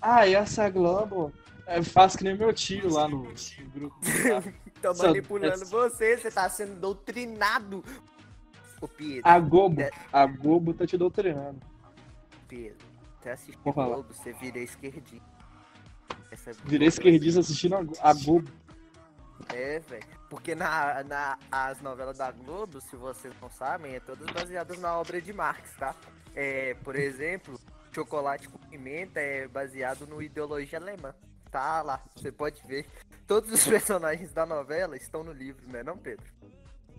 Ah, 0.00 0.26
e 0.26 0.34
essa 0.34 0.68
Globo 0.68 1.32
é, 1.66 1.82
faz 1.82 2.16
que 2.16 2.24
nem 2.24 2.36
meu 2.36 2.52
tio 2.52 2.92
lá 2.92 3.06
no, 3.06 3.22
no 3.22 3.70
grupo. 3.72 3.96
sabe? 4.02 4.54
Tô 4.80 4.94
manipulando 4.94 5.62
essa- 5.62 5.64
você, 5.66 6.16
você 6.16 6.30
tá 6.30 6.48
sendo 6.48 6.80
doutrinado. 6.80 7.84
Ô, 8.80 8.88
Pedro, 8.88 9.22
A 9.24 9.38
Globo, 9.38 9.80
a 10.12 10.26
Globo 10.26 10.74
tá 10.74 10.84
te 10.86 10.98
doutrinando. 10.98 11.60
Pedro, 12.48 12.84
você 13.22 13.30
assiste 13.30 13.58
Vou 13.64 13.72
falar. 13.72 13.94
Globo, 13.94 14.12
você 14.12 14.32
vira 14.32 14.58
esquerdinho. 14.58 15.22
Essa 16.30 16.52
Virei 16.52 16.78
Globo- 16.78 16.84
esquerdista 16.84 17.40
assistindo 17.40 17.74
a, 17.76 18.10
a 18.10 18.14
Globo. 18.14 18.50
É, 19.52 19.78
velho. 19.80 20.04
Porque 20.30 20.54
na, 20.54 21.02
na, 21.04 21.38
as 21.50 21.80
novelas 21.80 22.18
da 22.18 22.30
Globo, 22.30 22.80
se 22.80 22.96
vocês 22.96 23.34
não 23.40 23.50
sabem, 23.50 23.94
é 23.94 24.00
todas 24.00 24.28
baseadas 24.30 24.78
na 24.78 24.96
obra 24.98 25.20
de 25.20 25.32
Marx, 25.32 25.70
tá? 25.76 25.94
É, 26.34 26.74
por 26.82 26.96
exemplo, 26.96 27.58
Chocolate 27.92 28.48
com 28.48 28.58
Pimenta 28.58 29.20
é 29.20 29.46
baseado 29.46 30.06
no 30.06 30.22
Ideologia 30.22 30.78
Alemã. 30.78 31.14
Tá 31.50 31.82
lá, 31.82 32.02
você 32.16 32.32
pode 32.32 32.62
ver. 32.66 32.86
Todos 33.26 33.52
os 33.52 33.64
personagens 33.68 34.32
da 34.32 34.46
novela 34.46 34.96
estão 34.96 35.22
no 35.22 35.32
livro, 35.32 35.68
né 35.68 35.82
não, 35.82 35.98
Pedro? 35.98 36.24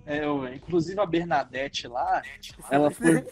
É, 0.06 0.30
ué, 0.30 0.56
inclusive 0.56 1.00
a 1.00 1.06
Bernadette 1.06 1.88
lá, 1.88 2.22
ela 2.70 2.92
foi. 2.92 3.26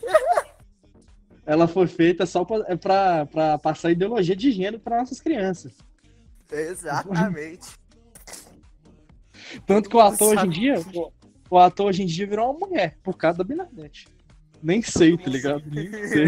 Ela 1.45 1.67
foi 1.67 1.87
feita 1.87 2.25
só 2.25 2.45
pra, 2.45 3.27
é 3.35 3.57
passar 3.57 3.91
ideologia 3.91 4.35
de 4.35 4.51
gênero 4.51 4.79
para 4.79 4.99
nossas 4.99 5.19
crianças. 5.19 5.73
Exatamente. 6.51 7.69
Tanto 9.65 9.89
que 9.89 9.95
o 9.95 9.99
ator 9.99 10.35
hoje 10.35 10.45
em 10.45 10.49
dia, 10.49 10.75
o, 11.49 11.57
ator 11.57 11.87
hoje 11.87 12.03
em 12.03 12.05
dia 12.05 12.27
virou 12.27 12.51
uma 12.51 12.67
mulher, 12.67 12.97
por 13.03 13.17
causa 13.17 13.39
da 13.39 13.43
Bernadette. 13.43 14.07
Nem 14.61 14.81
sei, 14.81 15.17
tá 15.17 15.29
ligado? 15.29 15.63
Nem 15.69 15.91
sei. 16.07 16.27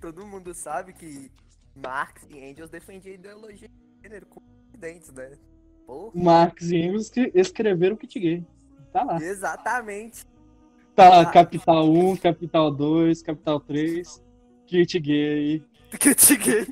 Todo 0.00 0.26
mundo 0.26 0.52
sabe 0.52 0.92
que 0.92 1.30
Marx 1.74 2.26
e 2.30 2.38
Engels 2.38 2.70
defendiam 2.70 3.12
a 3.12 3.14
ideologia 3.14 3.68
de 3.68 4.02
gênero 4.02 4.26
com 4.26 4.40
dentes, 4.76 5.12
né? 5.12 5.32
Porra. 5.86 6.10
Marx 6.14 6.70
e 6.70 6.76
Engels 6.76 7.10
escreveram 7.34 7.94
o 7.94 7.98
kit 7.98 8.18
gay. 8.18 8.46
Tá 8.92 9.04
lá. 9.04 9.22
Exatamente. 9.22 10.24
Tá 10.98 11.20
Ah. 11.20 11.26
Capital 11.26 11.88
1, 11.88 12.16
Capital 12.16 12.72
2, 12.72 13.22
Capital 13.22 13.60
3, 13.60 14.20
kit 14.66 14.98
gay. 14.98 15.64
Kit 15.96 16.36
gay. 16.36 16.66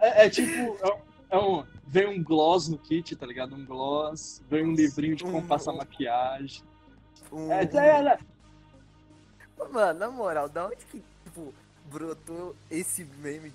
É, 0.00 0.24
é 0.24 0.30
tipo, 0.30 0.78
é, 0.82 0.98
é 1.28 1.38
um, 1.38 1.62
vem 1.86 2.06
um 2.06 2.24
gloss 2.24 2.68
no 2.68 2.78
kit, 2.78 3.14
tá 3.14 3.26
ligado? 3.26 3.54
Um 3.54 3.66
gloss, 3.66 4.42
vem 4.48 4.64
um 4.64 4.72
livrinho 4.72 5.14
de 5.14 5.24
como 5.24 5.46
passar 5.46 5.74
maquiagem. 5.74 6.62
Um... 7.30 7.52
É, 7.52 7.64
é, 7.64 8.14
é, 8.14 8.18
Mano, 9.70 9.98
na 9.98 10.10
moral, 10.10 10.48
da 10.48 10.68
onde 10.68 10.76
que, 10.86 11.02
tipo, 11.24 11.52
brotou 11.84 12.56
esse 12.70 13.04
meme 13.18 13.52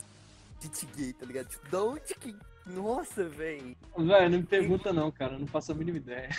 de 0.60 0.70
kit 0.70 0.86
gay, 0.96 1.14
tá 1.14 1.26
ligado? 1.26 1.48
Tipo, 1.48 1.68
da 1.72 1.84
onde 1.84 2.14
que. 2.14 2.36
Nossa, 2.68 3.24
véi. 3.24 3.76
Velho, 3.98 4.30
não 4.30 4.38
me 4.38 4.46
pergunta 4.46 4.94
não, 4.94 5.10
cara, 5.10 5.34
eu 5.34 5.40
não 5.40 5.48
faço 5.48 5.72
a 5.72 5.76
mínima 5.76 5.98
ideia. 5.98 6.30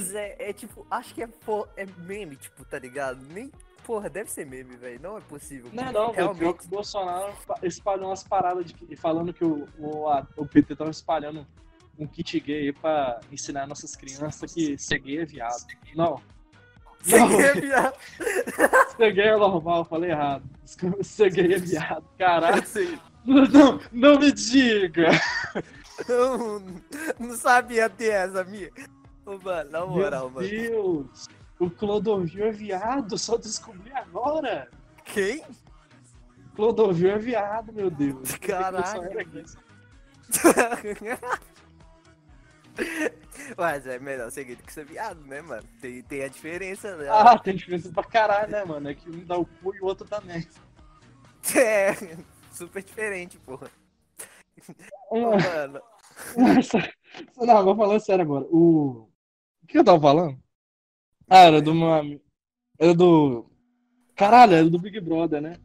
Zé, 0.00 0.36
é 0.38 0.52
tipo, 0.52 0.86
acho 0.90 1.14
que 1.14 1.22
é, 1.22 1.28
é 1.76 1.86
meme, 1.98 2.36
tipo, 2.36 2.64
tá 2.64 2.78
ligado? 2.78 3.20
Nem 3.32 3.50
Porra, 3.84 4.10
deve 4.10 4.30
ser 4.30 4.44
meme, 4.44 4.76
velho. 4.76 5.00
Não 5.00 5.16
é 5.16 5.20
possível. 5.22 5.70
Não, 5.72 5.82
é 5.84 5.92
não, 5.92 6.12
velho. 6.12 6.14
Pior 6.14 6.34
Realmente. 6.34 6.58
que 6.58 6.66
o 6.66 6.68
Bolsonaro 6.68 7.32
espalhou 7.62 8.10
umas 8.10 8.22
paradas 8.22 8.66
de, 8.66 8.96
falando 8.96 9.32
que 9.32 9.42
o, 9.42 9.66
o, 9.78 10.06
a- 10.08 10.26
o 10.36 10.44
PT 10.46 10.76
tava 10.76 10.90
espalhando 10.90 11.46
um 11.98 12.06
kit 12.06 12.38
gay 12.38 12.64
aí 12.66 12.72
pra 12.74 13.18
ensinar 13.32 13.66
nossas 13.66 13.96
crianças 13.96 14.52
que 14.52 14.76
ser 14.76 14.98
gay 14.98 15.20
é 15.20 15.24
viado. 15.24 15.64
Não. 15.96 16.20
Não, 17.06 17.28
Você 17.28 17.42
é 17.46 17.54
viado. 17.54 17.94
ser 18.98 19.12
gay 19.12 19.28
é 19.28 19.36
normal, 19.38 19.84
falei 19.86 20.10
errado. 20.10 20.44
Ser 21.02 21.30
gay 21.32 21.54
é 21.54 21.58
viado. 21.58 22.04
Caralho. 22.18 22.64
Sei. 22.68 22.98
Não, 23.24 23.80
não 23.90 24.18
me 24.18 24.30
diga. 24.32 25.08
Não, 26.06 26.60
não 27.18 27.36
sabia 27.36 27.88
ter 27.88 28.10
essa, 28.12 28.44
minha. 28.44 28.70
Mano, 29.36 29.70
na 29.70 29.84
moral, 29.86 30.30
Meu 30.30 30.30
mano. 30.30 30.48
Deus. 30.48 31.26
O 31.58 31.68
Clodovil 31.70 32.46
é 32.46 32.50
viado, 32.50 33.18
só 33.18 33.36
descobri 33.36 33.92
agora. 33.92 34.70
Quem? 35.04 35.42
Clodovil 36.54 37.10
é 37.10 37.18
viado, 37.18 37.72
meu 37.72 37.90
Deus. 37.90 38.32
Caralho. 38.36 39.10
Mas 43.56 43.86
é 43.86 43.98
melhor 43.98 44.30
ser 44.30 44.44
gay 44.44 44.54
do 44.56 44.62
que 44.62 44.72
ser 44.72 44.84
viado, 44.84 45.20
né, 45.26 45.40
mano? 45.40 45.66
Tem, 45.80 46.02
tem 46.02 46.22
a 46.22 46.28
diferença, 46.28 46.96
né? 46.96 47.08
Ah, 47.10 47.38
tem 47.38 47.56
diferença 47.56 47.90
pra 47.92 48.04
caralho, 48.04 48.50
né, 48.52 48.64
mano? 48.64 48.88
É 48.88 48.94
que 48.94 49.08
um 49.10 49.24
dá 49.24 49.36
o 49.36 49.46
cu 49.46 49.74
e 49.74 49.80
o 49.80 49.84
outro 49.86 50.06
dá 50.06 50.20
merda. 50.20 50.48
É, 51.56 51.94
super 52.52 52.82
diferente, 52.82 53.38
porra. 53.38 53.70
Uma- 55.10 55.36
mano. 55.38 55.80
Nossa, 56.36 56.92
não, 57.38 57.64
vou 57.64 57.76
falar 57.76 58.00
sério 58.00 58.22
agora. 58.22 58.44
O... 58.50 59.07
o 59.68 59.72
que 59.72 59.78
eu 59.78 59.84
tava 59.84 60.00
falando? 60.00 60.38
Ah, 61.28 61.40
era 61.44 61.60
do 61.60 61.70
amigo. 61.84 62.22
Era 62.78 62.94
do. 62.94 63.46
Caralho, 64.16 64.54
era 64.54 64.68
do 64.68 64.78
Big 64.78 64.98
Brother, 65.00 65.40
né? 65.42 65.56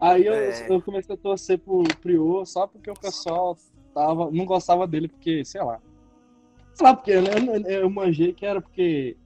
Aí 0.00 0.26
eu, 0.26 0.34
É. 0.34 0.66
eu 0.68 0.82
comecei 0.82 1.14
a 1.14 1.18
torcer 1.18 1.58
pro 1.58 1.82
Prior 2.00 2.44
só 2.44 2.66
porque 2.66 2.90
o 2.90 2.94
pessoal 2.94 3.56
tava, 3.94 4.30
não 4.30 4.44
gostava 4.44 4.86
dele, 4.86 5.06
porque, 5.08 5.44
sei 5.44 5.62
lá. 5.62 5.80
Sei 6.74 6.84
lá 6.86 6.94
porque, 6.96 7.20
né? 7.20 7.30
Eu, 7.66 7.82
eu 7.82 7.90
manjei 7.90 8.32
que 8.32 8.44
era 8.44 8.60
porque. 8.60 9.16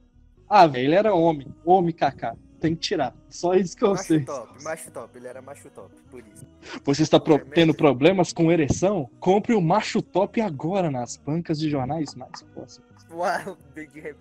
Ah, 0.48 0.66
velho, 0.66 0.84
ele 0.84 0.94
era 0.94 1.14
homem. 1.14 1.48
Homem 1.64 1.92
kaká. 1.94 2.36
Tem 2.60 2.74
que 2.74 2.80
tirar. 2.80 3.14
Só 3.28 3.54
isso 3.54 3.76
que 3.76 3.84
eu 3.84 3.90
Macho 3.90 4.04
sei. 4.04 4.24
top, 4.24 4.62
macho 4.64 4.90
top. 4.90 5.18
Ele 5.18 5.26
era 5.26 5.42
macho 5.42 5.68
top, 5.70 5.94
por 6.10 6.20
isso. 6.20 6.46
Você 6.84 7.02
está 7.02 7.18
pro- 7.20 7.44
tendo 7.46 7.74
problemas 7.74 8.32
com 8.32 8.50
ereção? 8.50 9.10
Compre 9.20 9.54
o 9.54 9.60
macho 9.60 10.00
top 10.00 10.40
agora 10.40 10.90
nas 10.90 11.16
bancas 11.16 11.58
de 11.58 11.68
jornais 11.68 12.14
mais 12.14 12.42
próximos. 12.42 12.95
Uau, 13.10 13.56
Rap. 13.94 14.16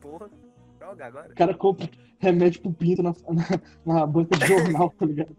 Porra, 0.00 0.30
joga 0.80 1.06
agora. 1.06 1.30
O 1.30 1.34
cara 1.34 1.54
compra 1.54 1.88
remédio 2.18 2.60
pro 2.62 2.72
pinto 2.72 3.02
na, 3.02 3.14
na, 3.28 3.94
na 4.00 4.06
banca 4.06 4.36
de 4.38 4.46
jornal, 4.46 4.90
tá 4.90 5.06
ligado? 5.06 5.36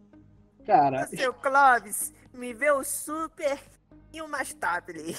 Cara, 0.65 1.07
Seu 1.07 1.33
Clóvis, 1.33 2.13
me 2.33 2.53
vê 2.53 2.71
o 2.71 2.83
super 2.83 3.59
e 4.13 4.21
o 4.21 4.25
ali. 4.25 5.15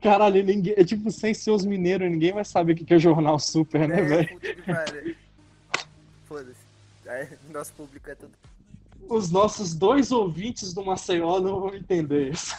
caralho, 0.00 0.44
ninguém, 0.44 0.74
é 0.76 0.84
tipo, 0.84 1.10
sem 1.10 1.32
ser 1.34 1.50
os 1.50 1.64
mineiros, 1.64 2.10
ninguém 2.10 2.32
vai 2.32 2.44
saber 2.44 2.72
o 2.72 2.76
que 2.76 2.94
é 2.94 2.98
jornal 2.98 3.38
super, 3.38 3.88
né, 3.88 4.00
É, 4.00 4.04
velho? 4.04 5.16
Foda-se. 6.24 6.64
É, 7.06 7.28
Nosso 7.50 7.72
público 7.74 8.10
é 8.10 8.14
tudo. 8.14 8.32
Os 9.08 9.30
nossos 9.30 9.74
dois 9.74 10.10
ouvintes 10.10 10.72
do 10.72 10.84
Maceió 10.84 11.40
não 11.40 11.60
vão 11.60 11.74
entender 11.74 12.32
isso. 12.32 12.54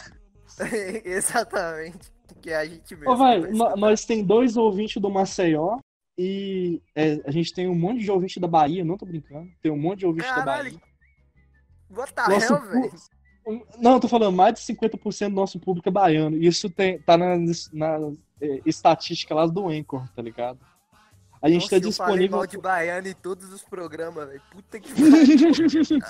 Exatamente. 1.04 2.12
Que 2.40 2.50
é 2.50 2.56
a 2.56 2.64
gente 2.64 2.94
mesmo. 2.94 3.10
Ô, 3.10 3.16
vai, 3.16 3.40
nós 3.76 4.04
tem 4.04 4.24
dois 4.24 4.56
ouvintes 4.56 5.00
do 5.00 5.10
Maceió 5.10 5.78
e 6.18 6.80
é, 6.94 7.20
a 7.24 7.30
gente 7.30 7.52
tem 7.52 7.68
um 7.68 7.74
monte 7.74 8.00
de 8.00 8.10
ouvinte 8.10 8.40
da 8.40 8.48
Bahia, 8.48 8.84
não 8.84 8.96
tô 8.96 9.04
brincando. 9.04 9.50
Tem 9.60 9.70
um 9.70 9.78
monte 9.78 10.00
de 10.00 10.06
ouvinte 10.06 10.28
da 10.28 10.42
Bahia. 10.42 10.80
What 11.90 12.12
the 12.14 12.28
Nosso 12.28 12.54
hell, 12.54 12.62
velho? 12.62 12.92
Não, 13.78 14.00
tô 14.00 14.08
falando, 14.08 14.34
mais 14.34 14.54
de 14.54 14.60
50% 14.60 15.28
do 15.28 15.34
nosso 15.36 15.60
público 15.60 15.88
é 15.88 15.92
baiano. 15.92 16.36
Isso 16.36 16.68
tem, 16.68 16.98
tá 16.98 17.16
na, 17.16 17.36
na 17.72 18.12
é, 18.40 18.60
estatística 18.66 19.34
lá 19.34 19.46
do 19.46 19.68
Anchor, 19.68 20.08
tá 20.14 20.20
ligado? 20.20 20.58
A 21.40 21.48
gente 21.48 21.62
Nossa, 21.62 21.80
tá 21.80 21.86
eu 21.86 21.92
falei 21.92 22.26
disponível. 22.26 22.36
mal 22.38 22.46
de 22.46 22.58
baiano 22.58 23.06
em 23.06 23.14
todos 23.14 23.52
os 23.52 23.62
programas, 23.62 24.26
velho. 24.26 24.42
Puta 24.50 24.80
que 24.80 24.92
pariu. 24.92 26.02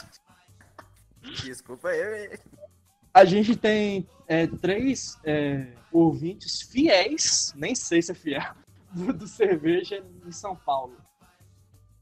Desculpa 1.44 1.88
aí, 1.88 2.02
velho. 2.02 2.40
A 3.16 3.24
gente 3.24 3.56
tem 3.56 4.06
é, 4.28 4.46
três 4.46 5.18
é, 5.24 5.72
ouvintes 5.90 6.60
fiéis, 6.60 7.50
nem 7.56 7.74
sei 7.74 8.02
se 8.02 8.12
é 8.12 8.14
fiel, 8.14 8.54
do, 8.92 9.10
do 9.10 9.26
cerveja 9.26 10.04
em 10.26 10.30
São 10.30 10.54
Paulo. 10.54 10.98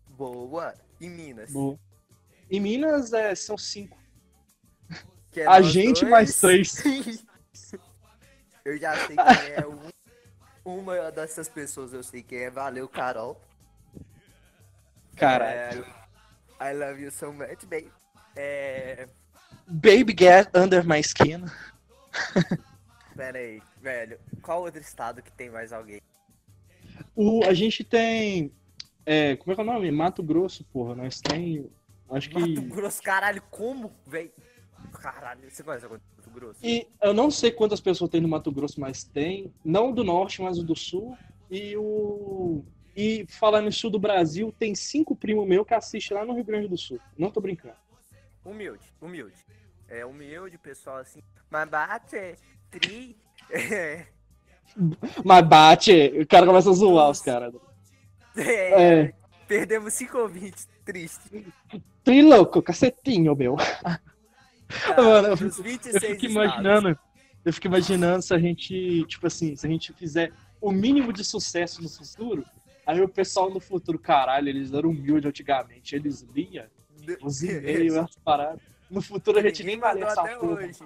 Boa. 0.08 0.74
Em 1.00 1.08
Minas. 1.08 1.52
Boa. 1.52 1.78
Em 2.50 2.58
Minas 2.58 3.12
é, 3.12 3.32
são 3.36 3.56
cinco. 3.56 3.96
É 5.36 5.46
A 5.46 5.62
gente 5.62 6.00
dois. 6.00 6.10
mais 6.10 6.40
três. 6.40 6.82
eu 8.64 8.76
já 8.76 8.96
sei 9.06 9.14
quem 9.14 9.52
é 9.52 9.64
um, 9.68 9.90
uma 10.64 11.12
dessas 11.12 11.48
pessoas, 11.48 11.92
eu 11.92 12.02
sei 12.02 12.24
quem 12.24 12.40
é. 12.40 12.50
Valeu, 12.50 12.88
Carol. 12.88 13.40
Caralho. 15.14 15.86
É, 16.58 16.72
I 16.72 16.74
love 16.74 17.00
you 17.00 17.12
so 17.12 17.32
much, 17.32 17.64
baby. 17.66 17.92
É. 18.34 19.08
Baby 19.66 20.14
get 20.18 20.50
under 20.54 20.84
my 20.84 21.00
skin. 21.00 21.44
Pera 23.16 23.38
aí, 23.38 23.62
velho. 23.80 24.18
Qual 24.42 24.62
outro 24.62 24.80
estado 24.80 25.22
que 25.22 25.32
tem 25.32 25.50
mais 25.50 25.72
alguém? 25.72 26.00
O, 27.14 27.44
a 27.44 27.54
gente 27.54 27.82
tem. 27.84 28.52
é, 29.06 29.36
como 29.36 29.52
é 29.52 29.54
que 29.54 29.60
é 29.60 29.64
o 29.64 29.66
nome? 29.66 29.90
Mato 29.90 30.22
Grosso, 30.22 30.64
porra. 30.64 30.94
Nós 30.94 31.20
tem. 31.20 31.70
Acho 32.10 32.30
que. 32.30 32.38
Mato 32.38 32.62
Grosso, 32.62 33.02
caralho, 33.02 33.42
como, 33.50 33.92
velho? 34.06 34.32
Caralho, 34.92 35.50
você 35.50 35.62
conhece 35.62 35.84
algum 35.84 35.98
Mato 36.16 36.30
Grosso? 36.30 36.60
E 36.62 36.86
eu 37.02 37.14
não 37.14 37.30
sei 37.30 37.50
quantas 37.50 37.80
pessoas 37.80 38.10
tem 38.10 38.20
no 38.20 38.28
Mato 38.28 38.52
Grosso, 38.52 38.80
mas 38.80 39.04
tem. 39.04 39.52
Não 39.64 39.92
do 39.92 40.04
norte, 40.04 40.42
mas 40.42 40.58
o 40.58 40.64
do 40.64 40.76
sul. 40.76 41.16
E 41.50 41.76
o. 41.76 42.64
E 42.96 43.26
falando 43.28 43.66
no 43.66 43.72
sul 43.72 43.90
do 43.90 43.98
Brasil, 43.98 44.54
tem 44.56 44.74
cinco 44.74 45.16
primos 45.16 45.46
meus 45.48 45.66
que 45.66 45.74
assistem 45.74 46.16
lá 46.16 46.24
no 46.24 46.34
Rio 46.34 46.44
Grande 46.44 46.68
do 46.68 46.78
Sul. 46.78 47.00
Não 47.18 47.28
tô 47.28 47.40
brincando. 47.40 47.74
Humilde, 48.44 48.84
humilde. 49.00 49.36
É 49.88 50.04
humilde, 50.04 50.58
pessoal 50.58 50.98
assim. 50.98 51.20
Mas 51.50 51.68
bate, 51.68 52.36
tri. 52.70 53.16
É, 53.50 54.06
Mas 55.22 55.46
bate, 55.46 55.92
o 56.18 56.26
cara 56.26 56.46
começa 56.46 56.70
a 56.70 56.72
zoar 56.72 57.10
os 57.10 57.20
caras. 57.20 57.52
é, 58.36 59.02
É. 59.02 59.12
Perdemos 59.46 59.92
cinco 59.92 60.16
ouvintes, 60.18 60.66
triste. 60.84 61.46
Tri 62.02 62.22
louco, 62.22 62.62
cacetinho, 62.62 63.36
meu. 63.36 63.56
Mano, 64.96 65.28
eu 65.28 65.36
Dos 65.36 65.56
fico, 65.56 65.68
26 65.68 65.94
eu 65.94 66.00
fico 66.00 66.26
estados. 66.26 66.30
imaginando. 66.30 66.98
Eu 67.44 67.52
fico 67.52 67.66
imaginando 67.66 68.22
se 68.22 68.32
a 68.34 68.38
gente, 68.38 69.04
tipo 69.06 69.26
assim, 69.26 69.54
se 69.54 69.66
a 69.66 69.70
gente 69.70 69.92
fizer 69.92 70.32
o 70.60 70.72
mínimo 70.72 71.12
de 71.12 71.22
sucesso 71.22 71.82
no 71.82 71.88
futuro, 71.90 72.42
aí 72.86 73.00
o 73.02 73.08
pessoal 73.08 73.50
no 73.50 73.60
futuro, 73.60 73.98
caralho, 73.98 74.48
eles 74.48 74.72
eram 74.72 74.88
humildes 74.88 75.28
antigamente, 75.28 75.94
eles 75.94 76.22
liam 76.34 76.64
os 77.22 77.42
e-mails, 77.44 77.96
as 77.96 78.16
paradas. 78.16 78.60
No 78.90 79.00
futuro 79.02 79.38
a 79.38 79.42
gente 79.42 79.64
nem 79.64 79.78
vai 79.78 79.94
ler 79.94 80.04
essa 80.04 80.20
até 80.20 80.36
porra. 80.36 80.54
hoje. 80.54 80.78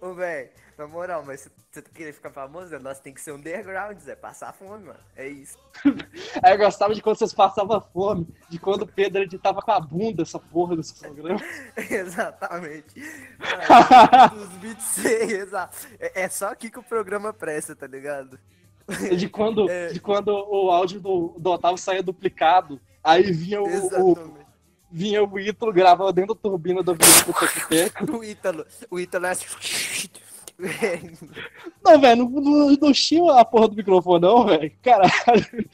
Ô, 0.00 0.12
velho, 0.12 0.50
na 0.76 0.86
moral, 0.86 1.22
mas 1.24 1.40
se 1.40 1.50
você 1.70 1.82
querer 1.82 2.12
ficar 2.12 2.30
famoso, 2.30 2.68
Zé, 2.68 2.78
nós 2.78 3.00
tem 3.00 3.12
que 3.14 3.20
ser 3.20 3.32
underground, 3.32 3.98
Zé. 3.98 4.14
Passar 4.14 4.52
fome, 4.52 4.84
mano. 4.86 4.98
É 5.16 5.26
isso. 5.26 5.56
Aí 6.42 6.52
eu 6.52 6.58
gostava 6.58 6.94
de 6.94 7.00
quando 7.02 7.16
vocês 7.16 7.32
passavam 7.32 7.80
fome, 7.92 8.28
de 8.48 8.58
quando 8.58 8.82
o 8.82 8.86
Pedro 8.86 9.22
editava 9.22 9.62
com 9.62 9.70
a 9.72 9.80
bunda 9.80 10.22
essa 10.22 10.38
porra 10.38 10.76
desse 10.76 10.94
programa. 10.98 11.40
Exatamente. 11.76 13.00
Dos 14.32 14.48
26, 14.60 15.32
exato. 15.32 15.76
É, 15.98 16.22
é 16.22 16.28
só 16.28 16.48
aqui 16.48 16.70
que 16.70 16.78
o 16.78 16.82
programa 16.82 17.32
presta, 17.32 17.74
tá 17.74 17.86
ligado? 17.86 18.38
De 19.16 19.28
quando, 19.28 19.70
É. 19.70 19.88
de 19.88 20.00
quando 20.00 20.28
o 20.28 20.70
áudio 20.70 21.00
do, 21.00 21.34
do 21.38 21.50
Otávio 21.52 21.78
saía 21.78 22.02
duplicado, 22.02 22.78
aí 23.02 23.32
vinha 23.32 23.62
o, 23.62 23.66
o. 24.12 24.43
vinha 24.94 25.24
o 25.24 25.38
Ítalo, 25.40 25.72
gravava 25.72 26.12
dentro 26.12 26.34
da 26.34 26.40
turbina 26.40 26.80
do 26.80 26.92
avião 26.92 27.08
do 28.06 28.14
O 28.16 28.22
Ítalo, 28.22 28.64
o 28.88 29.00
Ítalo 29.00 29.26
é 29.26 29.30
assim. 29.30 30.08
Não, 31.84 32.00
velho, 32.00 32.30
não, 32.30 32.40
não, 32.40 32.70
não 32.70 32.92
tinha 32.92 33.40
a 33.40 33.44
porra 33.44 33.66
do 33.68 33.74
microfone, 33.74 34.22
não, 34.22 34.46
velho. 34.46 34.72
Caralho. 34.80 35.68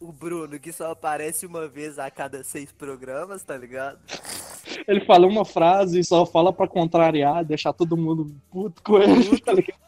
O 0.00 0.12
Bruno, 0.12 0.58
que 0.58 0.72
só 0.72 0.92
aparece 0.92 1.44
uma 1.46 1.66
vez 1.66 1.98
a 1.98 2.08
cada 2.12 2.44
seis 2.44 2.70
programas, 2.70 3.42
tá 3.42 3.56
ligado? 3.56 3.98
Ele 4.86 5.04
fala 5.04 5.26
uma 5.26 5.44
frase 5.44 5.98
e 5.98 6.04
só 6.04 6.24
fala 6.24 6.52
pra 6.52 6.68
contrariar, 6.68 7.44
deixar 7.44 7.72
todo 7.72 7.96
mundo 7.96 8.32
puto 8.52 8.80
com 8.84 8.98
ele, 8.98 9.40
tá 9.40 9.52
ligado? 9.52 9.80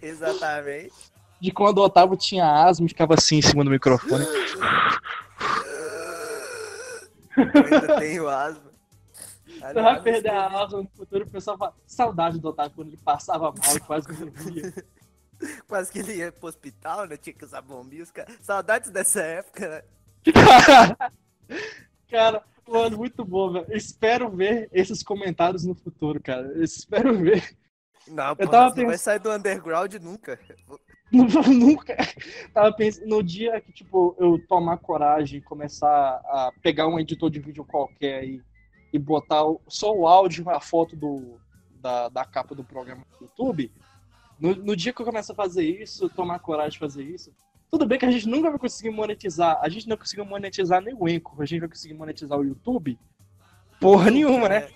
Exatamente. 0.00 0.94
De 1.40 1.50
quando 1.50 1.78
o 1.78 1.84
Otávio 1.84 2.16
tinha 2.16 2.46
asma 2.46 2.86
e 2.86 2.88
ficava 2.88 3.14
assim 3.14 3.38
em 3.38 3.42
cima 3.42 3.64
do 3.64 3.70
microfone. 3.70 4.24
Eu 7.36 7.64
ainda 7.64 7.98
tenho 7.98 8.28
asma. 8.28 8.70
Você 9.46 9.74
vai 9.74 10.02
perder 10.02 10.30
a 10.30 10.46
asma 10.46 10.82
no 10.82 10.88
futuro, 10.88 11.24
o 11.24 11.30
pessoal 11.30 11.58
fala, 11.58 11.74
saudade 11.86 12.38
do 12.38 12.48
Otávio 12.48 12.72
quando 12.76 12.88
ele 12.88 12.96
passava 12.98 13.52
mal 13.52 13.76
e 13.76 13.80
quase 13.80 14.08
morria. 14.12 14.72
Quase 15.66 15.90
que 15.90 16.00
ele 16.00 16.16
ia 16.16 16.30
pro 16.30 16.48
hospital, 16.48 17.06
né? 17.06 17.16
Tinha 17.16 17.32
que 17.32 17.46
usar 17.46 17.62
bombinhos, 17.62 18.10
cara. 18.10 18.30
Saudades 18.42 18.90
dessa 18.90 19.22
época, 19.22 19.68
né? 19.70 19.82
cara, 22.10 22.44
mano, 22.68 22.98
muito 22.98 23.24
bom, 23.24 23.50
velho. 23.50 23.66
Espero 23.70 24.28
ver 24.28 24.68
esses 24.70 25.02
comentários 25.02 25.64
no 25.64 25.74
futuro, 25.74 26.20
cara. 26.22 26.62
Espero 26.62 27.16
ver. 27.16 27.56
Não, 28.06 28.36
Eu 28.38 28.48
tava 28.48 28.74
você 28.74 28.80
não 28.80 28.88
vai 28.88 28.98
sair 28.98 29.18
do 29.18 29.32
underground 29.32 29.94
nunca. 29.94 30.38
Nunca. 31.48 31.96
Tava 32.54 32.72
pensando, 32.72 33.08
no 33.08 33.22
dia 33.22 33.60
que, 33.60 33.72
tipo, 33.72 34.14
eu 34.18 34.38
tomar 34.46 34.78
coragem 34.78 35.38
e 35.38 35.42
começar 35.42 35.88
a 36.24 36.52
pegar 36.62 36.86
um 36.86 36.98
editor 36.98 37.30
de 37.30 37.40
vídeo 37.40 37.64
qualquer 37.64 38.20
aí 38.20 38.40
e 38.92 38.98
botar 38.98 39.42
só 39.68 39.92
o 39.94 40.06
áudio 40.06 40.44
e 40.46 40.50
a 40.50 40.60
foto 40.60 40.94
do, 40.96 41.38
da, 41.80 42.08
da 42.08 42.24
capa 42.24 42.54
do 42.54 42.64
programa 42.64 43.04
do 43.18 43.24
YouTube, 43.24 43.72
no, 44.38 44.54
no 44.54 44.76
dia 44.76 44.92
que 44.92 45.00
eu 45.02 45.06
começar 45.06 45.32
a 45.32 45.36
fazer 45.36 45.64
isso, 45.64 46.08
tomar 46.08 46.38
coragem 46.38 46.72
de 46.72 46.78
fazer 46.78 47.04
isso, 47.04 47.32
tudo 47.70 47.86
bem 47.86 47.98
que 47.98 48.06
a 48.06 48.10
gente 48.10 48.28
nunca 48.28 48.50
vai 48.50 48.58
conseguir 48.58 48.90
monetizar, 48.90 49.58
a 49.62 49.68
gente 49.68 49.88
não 49.88 49.96
conseguiu 49.96 50.24
monetizar 50.24 50.80
nem 50.82 50.94
o 50.94 51.08
Enco, 51.08 51.40
a 51.40 51.46
gente 51.46 51.60
vai 51.60 51.68
conseguir 51.68 51.94
monetizar 51.94 52.38
o 52.38 52.44
YouTube? 52.44 52.98
Porra 53.78 54.10
nenhuma, 54.10 54.48
né? 54.48 54.68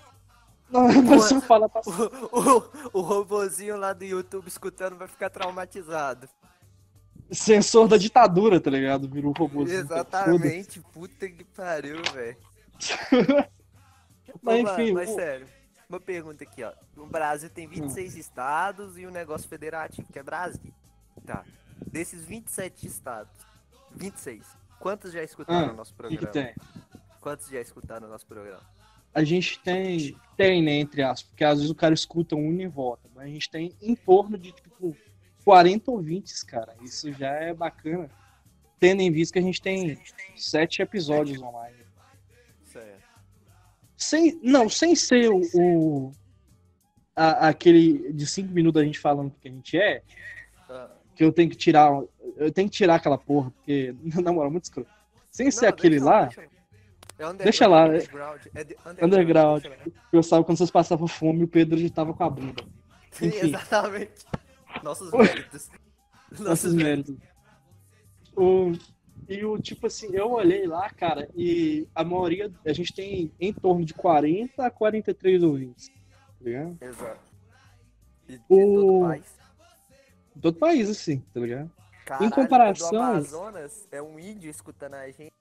Não, 0.70 0.88
você 1.02 1.40
fala 1.40 1.68
pra... 1.68 1.82
O, 1.86 2.38
o, 2.58 2.70
o 2.94 3.00
robozinho 3.00 3.76
lá 3.76 3.92
do 3.92 4.04
YouTube 4.04 4.48
escutando 4.48 4.96
vai 4.96 5.06
ficar 5.06 5.30
traumatizado. 5.30 6.28
Censor 7.30 7.88
da 7.88 7.96
ditadura, 7.96 8.60
tá 8.60 8.70
ligado? 8.70 9.08
Virou 9.08 9.32
robôzinho. 9.32 9.78
Exatamente, 9.80 10.80
puta 10.92 11.28
que 11.28 11.44
pariu, 11.44 12.02
velho. 12.12 12.36
Mas, 14.42 14.60
enfim, 14.60 14.92
mas 14.92 15.08
o- 15.10 15.14
sério, 15.14 15.46
uma 15.88 16.00
pergunta 16.00 16.42
aqui, 16.44 16.62
ó. 16.64 16.72
O 16.96 17.06
Brasil 17.06 17.48
tem 17.48 17.66
26 17.68 18.16
estados 18.16 18.98
e 18.98 19.06
um 19.06 19.10
negócio 19.10 19.48
federativo, 19.48 20.12
que 20.12 20.18
é 20.18 20.22
Brasil. 20.22 20.74
Tá. 21.24 21.44
Desses 21.86 22.24
27 22.24 22.86
estados, 22.86 23.32
26, 23.94 24.44
quantos 24.80 25.12
já 25.12 25.22
escutaram 25.22 25.68
Ah, 25.68 25.72
o 25.72 25.76
nosso 25.76 25.92
O 25.92 25.94
que, 25.94 25.98
programa? 26.18 26.26
que 26.26 26.32
tem? 26.32 26.54
Quantos 27.20 27.48
já 27.48 27.60
escutaram 27.60 28.06
o 28.06 28.10
nosso 28.10 28.26
programa? 28.26 28.60
A 29.14 29.22
gente 29.22 29.60
tem, 29.60 30.16
tem, 30.36 30.62
né, 30.62 30.72
entre 30.72 31.02
aspas, 31.02 31.28
porque 31.30 31.44
às 31.44 31.58
vezes 31.58 31.70
o 31.70 31.74
cara 31.74 31.94
escuta 31.94 32.34
um 32.34 32.60
e 32.60 32.66
volta, 32.66 33.08
mas 33.14 33.24
a 33.24 33.28
gente 33.28 33.48
tem 33.50 33.72
em 33.80 33.94
torno 33.94 34.36
de, 34.36 34.50
tipo, 34.52 34.96
40 35.44 35.90
ouvintes, 35.90 36.42
cara. 36.42 36.74
Isso 36.82 37.12
já 37.12 37.30
é 37.30 37.54
bacana. 37.54 38.10
Tendo 38.80 39.00
em 39.02 39.10
vista 39.12 39.34
que 39.34 39.38
a 39.38 39.42
gente 39.42 39.62
tem 39.62 39.98
sete 40.36 40.82
episódios 40.82 41.40
online. 41.40 41.76
Certo. 42.64 43.02
Sem, 43.96 44.38
não, 44.42 44.68
sem 44.68 44.96
ser 44.96 45.30
o, 45.30 45.40
o- 45.54 46.12
a- 47.14 47.48
aquele 47.48 48.12
de 48.12 48.26
cinco 48.26 48.52
minutos 48.52 48.82
a 48.82 48.84
gente 48.84 48.98
falando 48.98 49.28
o 49.28 49.34
que 49.40 49.48
a 49.48 49.50
gente 49.50 49.78
é, 49.78 50.02
Ah, 50.68 50.90
que 51.14 51.22
eu 51.22 51.32
tenho 51.32 51.48
que 51.48 51.56
tirar, 51.56 51.90
eu 52.36 52.50
tenho 52.50 52.68
que 52.68 52.76
tirar 52.76 52.96
aquela 52.96 53.16
porra, 53.16 53.50
porque, 53.52 53.94
na 54.22 54.32
moral, 54.32 54.50
muito 54.50 54.64
escroto. 54.64 54.90
Sem 55.30 55.50
ser 55.50 55.62
não, 55.62 55.68
aquele 55.68 56.00
lá, 56.00 56.28
É 57.18 57.22
underground, 57.26 57.42
Deixa 57.44 57.66
lá, 57.68 57.86
é- 57.86 57.90
Underground. 57.98 58.40
É 58.54 58.64
de- 58.64 58.76
underground, 59.02 59.64
lá. 59.66 59.76
eu 60.12 60.22
sabe 60.22 60.44
quando 60.44 60.58
vocês 60.58 60.70
passavam 60.70 61.06
fome, 61.06 61.44
o 61.44 61.48
Pedro 61.48 61.78
já 61.78 61.88
tava 61.88 62.12
com 62.12 62.24
a 62.24 62.30
bunda. 62.30 62.64
Sim, 63.12 63.26
Enfim. 63.28 63.46
exatamente. 63.48 64.24
Nossos 64.82 65.10
méritos. 65.12 65.70
nossos 66.40 66.74
méritos. 66.74 67.16
O, 68.36 68.72
e 69.28 69.44
o 69.44 69.56
tipo 69.58 69.86
assim, 69.86 70.08
eu 70.12 70.32
olhei 70.32 70.66
lá, 70.66 70.90
cara, 70.90 71.28
e 71.36 71.86
a 71.94 72.02
maioria, 72.02 72.50
a 72.66 72.72
gente 72.72 72.92
tem 72.92 73.32
em 73.38 73.52
torno 73.52 73.84
de 73.84 73.94
40 73.94 74.66
a 74.66 74.70
43 74.70 75.42
ouvintes. 75.44 75.88
Tá 75.88 75.94
ligado? 76.40 76.76
Exato. 76.80 77.20
E 78.28 78.32
de 78.32 78.42
O- 78.48 78.56
todo 78.74 78.96
o 78.96 79.00
país. 79.08 79.34
Em 80.36 80.40
todo 80.40 80.58
país, 80.58 80.90
assim, 80.90 81.20
tá 81.32 81.38
ligado? 81.40 81.70
Caralho, 82.04 82.30
comparação- 82.32 82.90
Do 82.90 82.96
Amazonas 82.98 83.86
é 83.92 84.02
um 84.02 84.18
índio 84.18 84.50
escutando 84.50 84.94
a 84.94 85.06
gente. 85.10 85.32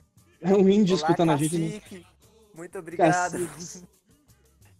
É 0.44 0.54
um 0.54 0.68
índio 0.70 0.96
Olá, 0.98 1.08
escutando 1.08 1.32
a 1.32 1.38
gente. 1.38 1.58
né? 1.58 1.80
cacique. 1.80 2.06
Muito 2.54 2.78
obrigado. 2.78 3.48
Cacique. 3.48 3.88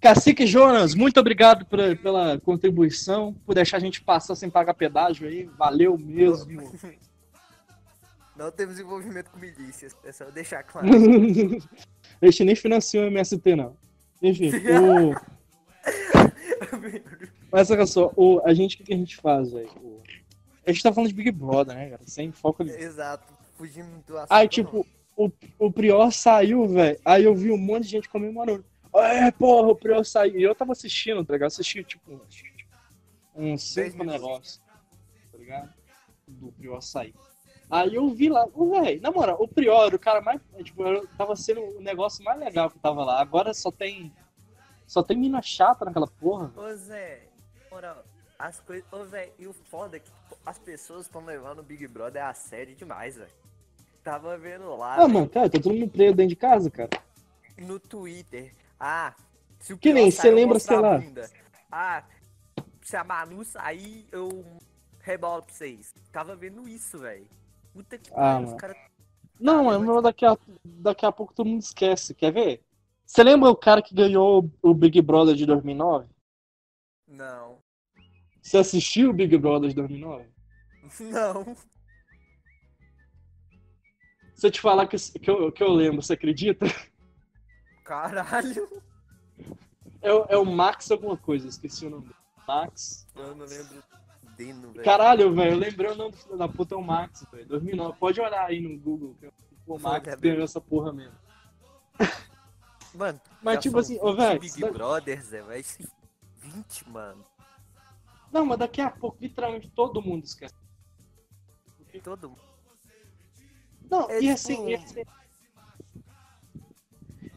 Cacique 0.02 0.46
Jonas, 0.46 0.94
muito 0.94 1.18
obrigado 1.18 1.66
pela, 1.66 1.96
pela 1.96 2.38
contribuição, 2.42 3.34
por 3.46 3.56
deixar 3.56 3.78
a 3.78 3.80
gente 3.80 4.04
passar 4.04 4.36
sem 4.36 4.50
pagar 4.50 4.74
pedágio 4.74 5.26
aí. 5.28 5.46
Valeu 5.58 5.98
mesmo. 5.98 6.72
Não 8.36 8.52
temos 8.52 8.80
envolvimento 8.80 9.30
com 9.32 9.38
milícias, 9.38 9.96
é 10.04 10.12
só 10.12 10.26
deixar 10.26 10.64
claro. 10.64 10.88
a 12.22 12.26
gente 12.26 12.44
nem 12.44 12.56
financiou 12.56 13.04
o 13.06 13.08
MST, 13.08 13.56
não. 13.56 13.78
Enfim, 14.24 14.50
o... 14.50 15.14
Mas 17.52 17.70
olha 17.70 17.86
só, 17.86 18.12
o, 18.16 18.42
a 18.44 18.52
gente, 18.54 18.82
o 18.82 18.84
que, 18.84 18.92
a 18.92 18.98
gente 18.98 19.16
faz, 19.18 19.52
velho? 19.52 19.70
O- 19.80 20.02
A 20.66 20.72
gente 20.72 20.82
tá 20.82 20.92
falando 20.92 21.10
de 21.10 21.16
Big 21.16 21.30
Brother, 21.32 21.76
né, 21.76 21.92
cara? 21.92 22.02
Sem 22.08 22.32
foco 22.32 22.64
ali. 22.64 22.72
Exato, 22.72 23.32
fugindo 23.56 23.88
do 24.08 24.18
assunto. 24.18 24.32
Aí, 24.32 24.50
não. 24.64 24.84
O, 25.16 25.32
o 25.60 25.72
Prior 25.72 26.12
saiu, 26.12 26.68
velho. 26.68 27.00
Aí 27.04 27.24
eu 27.24 27.36
vi 27.36 27.52
um 27.52 27.58
monte 27.58 27.84
de 27.84 27.90
gente 27.90 28.10
comemorando. 28.10 28.66
É, 28.96 29.32
porra, 29.32 29.70
o 29.70 29.76
Prior 29.76 30.04
saiu. 30.04 30.40
E 30.40 30.44
eu 30.44 30.56
tava 30.56 30.72
assistindo, 30.72 31.24
tá 31.26 31.34
ligado? 31.34 31.48
Assisti, 31.48 31.84
tipo, 31.84 32.22
uns 33.36 33.74
Dez 33.74 33.92
cinco 33.92 34.04
negócios, 34.04 34.62
tá 35.32 35.38
ligado? 35.38 35.74
Do 36.28 36.52
Prior 36.52 36.82
sair. 36.82 37.14
Aí 37.70 37.96
eu 37.96 38.08
vi 38.10 38.30
lá, 38.30 38.46
velho, 38.46 39.02
na 39.02 39.10
moral, 39.10 39.38
o 39.40 39.48
Prior, 39.48 39.94
o 39.94 40.00
cara 40.00 40.22
mais. 40.22 40.40
Tipo, 40.64 40.84
eu 40.84 41.08
tava 41.18 41.36
sendo 41.36 41.62
o 41.62 41.82
negócio 41.82 42.24
mais 42.24 42.40
legal 42.40 42.70
que 42.70 42.78
tava 42.80 43.04
lá. 43.04 43.20
Agora 43.20 43.54
só 43.54 43.72
tem. 43.72 44.14
Só 44.86 45.02
tem 45.02 45.18
mina 45.18 45.42
chata 45.42 45.86
naquela 45.86 46.08
porra. 46.08 46.52
Ô 46.56 46.76
Zé, 46.76 47.28
moral, 47.72 48.04
as 48.38 48.60
coisas. 48.60 48.86
Ô 48.92 49.06
Zé, 49.06 49.32
e 49.40 49.48
o 49.48 49.54
foda 49.54 49.98
é 49.98 50.00
que 50.00 50.12
as 50.46 50.60
pessoas 50.60 51.06
estão 51.08 51.26
levando 51.26 51.60
o 51.60 51.64
Big 51.64 51.88
Brother 51.88 52.26
a 52.26 52.34
sério 52.34 52.76
demais, 52.76 53.16
velho. 53.16 53.43
Tava 54.04 54.38
vendo 54.38 54.76
lá 54.76 54.96
Ah, 54.96 55.08
mano, 55.08 55.30
cara, 55.30 55.50
tá 55.50 55.60
todo 55.60 55.74
mundo 55.74 55.90
preso 55.90 56.16
dentro 56.16 56.30
de 56.30 56.36
casa, 56.36 56.70
cara. 56.70 56.90
no 57.58 57.80
Twitter. 57.80 58.54
Ah, 58.80 59.14
se 59.60 59.74
o 59.74 59.78
Que 59.78 59.94
nem, 59.94 60.12
sair, 60.12 60.22
cê 60.22 60.30
eu 60.30 60.36
lembra, 60.36 60.60
sei 60.60 60.78
lá. 60.78 60.98
bunda. 60.98 61.30
Ah, 61.72 62.04
se 62.82 62.96
a 62.98 63.04
Manu 63.04 63.44
sair, 63.46 64.06
eu 64.12 64.44
rebolo 65.00 65.44
pra 65.44 65.54
vocês. 65.54 65.94
Tava 66.12 66.36
vendo 66.36 66.68
isso, 66.68 67.00
velho. 67.00 67.26
Puta 67.72 67.98
que 67.98 68.10
Ah, 68.12 68.16
pariu, 68.16 68.40
os 68.40 68.46
mano. 68.48 68.58
caras. 68.58 68.78
Não, 69.40 69.72
é 69.72 69.78
mas 69.78 70.04
daqui 70.04 70.26
a, 70.26 70.38
daqui 70.64 71.06
a 71.06 71.12
pouco 71.12 71.34
todo 71.34 71.48
mundo 71.48 71.62
esquece. 71.62 72.14
Quer 72.14 72.32
ver? 72.32 72.62
Você 73.06 73.24
lembra 73.24 73.50
o 73.50 73.56
cara 73.56 73.82
que 73.82 73.96
ganhou 73.96 74.50
o 74.62 74.74
Big 74.74 75.02
Brother 75.02 75.36
de 75.36 75.46
2009? 75.46 76.08
Não. 77.08 77.58
Você 78.42 78.58
assistiu 78.58 79.10
o 79.10 79.14
Big 79.14 79.38
Brother 79.38 79.70
de 79.70 79.76
2009? 79.76 80.26
Não. 81.00 81.56
Se 84.44 84.48
eu 84.48 84.52
te 84.52 84.60
falar 84.60 84.88
que, 84.88 84.98
que, 84.98 85.32
eu, 85.32 85.50
que 85.54 85.64
eu 85.64 85.72
lembro, 85.72 86.02
você 86.02 86.12
acredita? 86.16 86.66
Caralho. 87.86 88.84
É, 90.02 90.12
o- 90.14 90.26
é 90.28 90.38
o 90.38 90.44
Max 90.44 90.92
alguma 90.92 91.16
coisa, 91.16 91.48
esqueci 91.48 91.86
o 91.86 91.90
nome. 91.90 92.10
Max. 92.46 93.08
Eu 93.16 93.34
não 93.38 93.46
lembro 93.46 93.82
velho. 94.74 94.84
Caralho, 94.84 95.34
velho, 95.34 95.52
eu 95.54 95.58
lembrei 95.58 95.92
o 95.92 95.96
nome 95.96 96.12
do 96.12 96.18
filho 96.18 96.36
da 96.38 96.50
puta, 96.50 96.76
é 96.76 96.78
o 96.78 96.82
Max, 96.84 97.26
velho. 97.32 97.46
2009. 97.48 97.98
Pode 97.98 98.20
olhar 98.20 98.46
aí 98.46 98.60
no 98.60 98.78
Google, 98.78 99.16
que 99.18 99.32
o 99.66 99.80
Max 99.80 100.14
ganhou 100.20 100.44
essa 100.44 100.60
porra 100.60 100.92
mesmo. 100.92 101.16
Mano, 102.94 103.22
Mas 103.42 103.60
tipo 103.62 103.80
assim, 103.80 103.98
ô, 104.02 104.08
20 104.12 104.18
velho, 104.18 104.40
Big 104.42 104.60
da- 104.60 104.72
Brothers, 104.72 105.24
Zé, 105.28 105.42
vai 105.42 105.64
ser 105.64 105.88
20, 106.42 106.90
mano. 106.90 107.24
Não, 108.30 108.46
mas 108.46 108.60
daqui 108.60 108.82
a 108.82 108.92
pouco, 108.92 109.18
literalmente, 109.22 109.70
todo 109.70 110.02
mundo 110.02 110.26
esquece. 110.26 110.54
Todo 112.04 112.28
mundo. 112.32 112.53
Não, 113.94 114.10
É 114.10 114.18
e 114.18 114.22
tipo 114.22 114.34
assim, 114.34 114.62
um- 114.64 114.70
e 114.70 114.76
assim. 114.76 115.04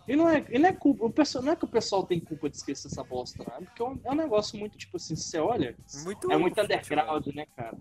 E 0.08 0.14
não 0.14 0.28
é, 0.28 0.44
e 0.50 0.58
não 0.58 0.68
é 0.68 0.72
culpa, 0.72 1.04
o 1.04 1.10
pessoal, 1.10 1.42
não 1.42 1.52
é 1.52 1.56
que 1.56 1.64
o 1.64 1.68
pessoal 1.68 2.04
tem 2.06 2.20
culpa 2.20 2.48
de 2.48 2.56
esquecer 2.56 2.86
essa 2.86 3.02
bosta, 3.02 3.42
não. 3.46 3.56
é 3.56 3.60
Porque 3.60 3.82
é 3.82 3.84
um, 3.84 4.00
é 4.04 4.10
um 4.12 4.14
negócio 4.14 4.56
muito, 4.58 4.78
tipo 4.78 4.96
assim, 4.96 5.16
você 5.16 5.38
olha, 5.38 5.76
Muito 6.04 6.30
é 6.30 6.36
muito 6.38 6.54
futebol. 6.54 6.64
underground, 6.64 7.26
né, 7.34 7.46
cara? 7.56 7.76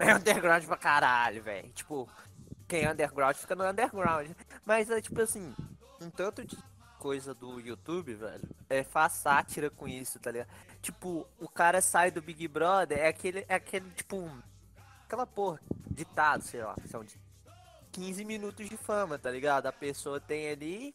É 0.00 0.14
underground 0.14 0.64
pra 0.64 0.76
caralho, 0.76 1.42
velho. 1.42 1.68
Tipo, 1.70 2.08
quem 2.66 2.82
é 2.84 2.90
underground 2.90 3.36
fica 3.36 3.54
no 3.54 3.64
underground. 3.64 4.28
Mas 4.66 4.90
é 4.90 5.00
tipo 5.00 5.20
assim, 5.22 5.54
um 6.00 6.10
tanto 6.10 6.44
de 6.44 6.58
coisa 6.98 7.32
do 7.32 7.60
YouTube, 7.60 8.12
velho, 8.14 8.42
é 8.68 8.82
faz 8.82 9.12
sátira 9.12 9.70
com 9.70 9.86
isso, 9.86 10.18
tá 10.18 10.32
ligado? 10.32 10.48
Tipo, 10.82 11.28
o 11.38 11.48
cara 11.48 11.80
sai 11.80 12.10
do 12.10 12.20
Big 12.20 12.48
Brother, 12.48 12.98
é 12.98 13.06
aquele, 13.06 13.44
é 13.48 13.54
aquele, 13.54 13.88
tipo, 13.90 14.28
aquela 15.04 15.24
porra, 15.24 15.60
ditado, 15.88 16.42
sei 16.42 16.60
lá, 16.64 16.74
são 16.86 17.04
de 17.04 17.16
15 17.98 18.24
minutos 18.24 18.68
de 18.68 18.76
fama, 18.76 19.18
tá 19.18 19.28
ligado? 19.28 19.66
A 19.66 19.72
pessoa 19.72 20.20
tem 20.20 20.48
ali 20.48 20.94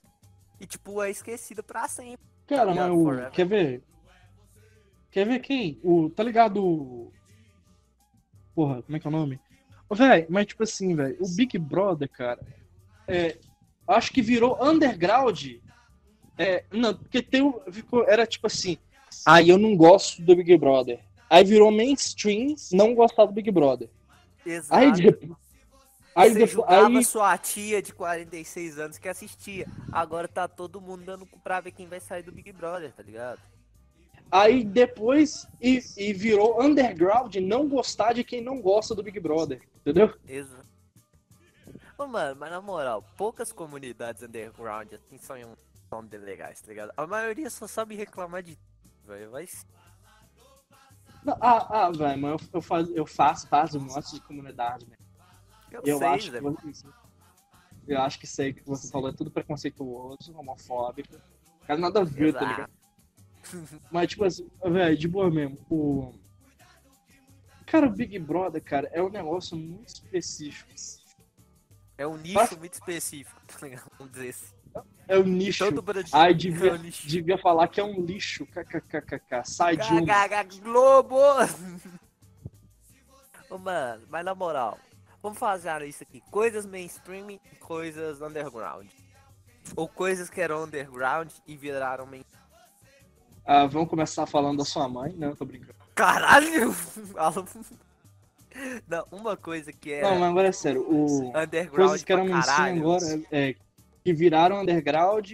e, 0.59 0.65
tipo, 0.65 1.03
é 1.03 1.11
esquecida 1.11 1.61
pra 1.61 1.85
sempre. 1.89 2.25
Cara, 2.47 2.73
Tá 2.73 2.87
mas 2.87 2.91
o. 2.91 3.31
Quer 3.31 3.45
ver? 3.45 3.83
Quer 5.11 5.25
ver 5.25 5.39
quem? 5.39 5.79
O. 5.83 6.09
Tá 6.09 6.23
ligado? 6.23 7.11
Porra, 8.55 8.81
como 8.83 8.95
é 8.95 8.99
que 8.99 9.07
é 9.07 9.09
o 9.09 9.11
nome? 9.11 9.39
Véi, 9.91 10.25
mas 10.29 10.47
tipo 10.47 10.63
assim, 10.63 10.95
velho, 10.95 11.17
o 11.19 11.27
Big 11.35 11.57
Brother, 11.59 12.09
cara, 12.09 12.39
é, 13.07 13.37
acho 13.87 14.11
que 14.11 14.21
virou 14.21 14.57
underground. 14.63 15.57
É, 16.37 16.63
não, 16.71 16.95
porque 16.95 17.21
tem, 17.21 17.53
ficou, 17.71 18.03
era 18.07 18.25
tipo 18.25 18.47
assim, 18.47 18.77
aí 19.25 19.49
eu 19.49 19.57
não 19.57 19.75
gosto 19.75 20.21
do 20.21 20.35
Big 20.35 20.57
Brother. 20.57 20.99
Aí 21.29 21.43
virou 21.43 21.69
mainstream 21.69 22.55
não 22.71 22.95
gostar 22.95 23.25
do 23.25 23.33
Big 23.33 23.51
Brother. 23.51 23.89
Exato. 24.45 24.81
Aí, 24.81 24.91
Aí 26.15 26.31
Você 26.31 26.45
depois. 26.45 26.69
Aí, 26.69 27.03
sua 27.03 27.37
tia 27.37 27.81
de 27.81 27.93
46 27.93 28.79
anos 28.79 28.97
que 28.97 29.09
assistia. 29.09 29.67
Agora 29.91 30.27
tá 30.27 30.47
todo 30.47 30.81
mundo 30.81 31.03
dando 31.03 31.25
pra 31.43 31.59
ver 31.59 31.71
quem 31.71 31.87
vai 31.87 31.99
sair 31.99 32.23
do 32.23 32.31
Big 32.31 32.51
Brother, 32.51 32.91
tá 32.91 33.03
ligado? 33.03 33.39
aí 34.33 34.63
depois 34.63 35.47
e, 35.61 35.79
e 35.95 36.11
virou 36.11 36.59
underground 36.59 37.35
não 37.35 37.69
gostar 37.69 38.13
de 38.13 38.23
quem 38.23 38.41
não 38.41 38.59
gosta 38.59 38.95
do 38.95 39.03
Big 39.03 39.19
Brother. 39.19 39.61
Entendeu? 39.77 40.11
Exato. 40.27 40.65
Ô, 41.95 42.07
mano, 42.07 42.35
mas 42.39 42.49
na 42.49 42.59
moral, 42.59 43.05
poucas 43.15 43.53
comunidades 43.53 44.23
underground 44.23 44.91
assim 44.91 45.19
são, 45.19 45.35
são 45.87 46.07
legais, 46.11 46.59
tá 46.59 46.67
ligado? 46.69 46.91
A 46.97 47.05
maioria 47.05 47.49
só 47.49 47.67
sabe 47.67 47.95
reclamar 47.95 48.41
de. 48.41 48.57
Velho, 49.05 49.29
vai 49.29 49.47
Não, 51.23 51.37
ah, 51.39 51.85
ah, 51.85 51.91
velho, 51.91 52.19
mas 52.19 52.31
eu, 52.31 52.49
eu, 52.53 52.61
faz, 52.61 52.89
eu 52.89 53.05
faço 53.05 53.47
de 53.69 53.77
um 53.77 53.81
monte 53.81 54.15
de 54.15 54.21
comunidade, 54.21 54.87
né? 54.89 54.95
Eu, 55.73 55.81
Eu 55.83 55.97
sei, 55.97 56.07
acho 56.07 56.31
Zé. 56.31 56.37
que 56.39 56.43
você, 56.43 56.87
eu 57.87 58.01
acho 58.01 58.19
que 58.19 58.27
sei 58.27 58.53
que 58.53 58.63
você 58.65 58.89
falou 58.91 59.09
é 59.09 59.13
tudo 59.13 59.31
preconceituoso, 59.31 60.35
homofóbico. 60.37 61.15
Cara, 61.67 61.79
nada 61.79 62.01
a 62.01 62.03
ver, 62.03 62.33
tá 62.33 62.45
ligado? 62.45 62.71
Mas, 63.91 64.07
tipo 64.09 64.23
assim, 64.23 64.49
velho, 64.63 64.97
de 64.97 65.07
boa 65.07 65.29
mesmo. 65.29 65.57
O... 65.69 66.13
Cara, 67.65 67.87
o 67.87 67.91
Big 67.91 68.17
Brother, 68.19 68.63
cara, 68.63 68.89
é 68.93 69.01
um 69.01 69.09
negócio 69.09 69.57
muito 69.57 69.89
específico. 69.89 70.69
É 71.97 72.07
um 72.07 72.17
nicho 72.17 72.35
Mas- 72.35 72.57
muito 72.57 72.73
específico, 72.73 73.39
tá 73.47 73.67
ligado? 73.67 73.89
Vamos 73.97 74.13
dizer 74.13 74.29
assim. 74.29 74.53
É 75.07 75.17
um 75.19 75.23
nicho. 75.23 75.65
Todo 75.65 75.81
brasileiro 75.81 76.17
Ai, 76.17 76.31
é 76.31 76.33
devia, 76.33 76.73
um 76.73 76.77
lixo. 76.77 77.07
devia 77.07 77.37
falar 77.37 77.67
que 77.67 77.79
é 77.79 77.83
um 77.83 78.03
lixo. 78.05 78.45
KKKKK. 78.47 79.43
Sai 79.43 79.77
de 79.77 79.93
um. 79.93 80.05
Globo! 80.63 81.17
Ô, 83.49 83.57
mano, 83.57 84.03
mas 84.09 84.25
na 84.25 84.33
moral, 84.33 84.79
vamos 85.23 85.39
fazer 85.39 85.81
isso 85.87 86.03
aqui. 86.03 86.21
Coisas 86.29 86.65
mainstream 86.65 87.31
e 87.31 87.39
coisas 87.61 88.21
underground. 88.21 88.89
Ou 89.77 89.87
coisas 89.87 90.29
que 90.29 90.41
eram 90.41 90.65
underground 90.65 91.31
e 91.47 91.55
viraram 91.55 92.05
mainstream. 92.05 92.43
Ah, 93.45 93.65
vamos 93.65 93.89
começar 93.89 94.25
falando 94.25 94.57
da 94.57 94.65
sua 94.65 94.87
mãe, 94.89 95.13
né? 95.13 95.33
Tô 95.37 95.45
brincando. 95.45 95.75
Caralho! 95.95 96.75
Não, 98.87 99.07
uma 99.11 99.35
coisa 99.35 99.73
que 99.73 99.91
era 99.91 100.11
Não, 100.11 100.19
mas 100.19 100.29
agora 100.29 100.47
é 100.49 100.51
sério. 100.51 100.83
O... 100.87 101.29
underground 101.29 101.87
Coisas 101.87 102.03
que 102.03 102.13
eram 102.13 102.25
mainstream 102.25 102.77
agora, 102.77 103.21
é, 103.31 103.55
que 104.03 104.13
viraram 104.13 104.61
underground 104.61 105.31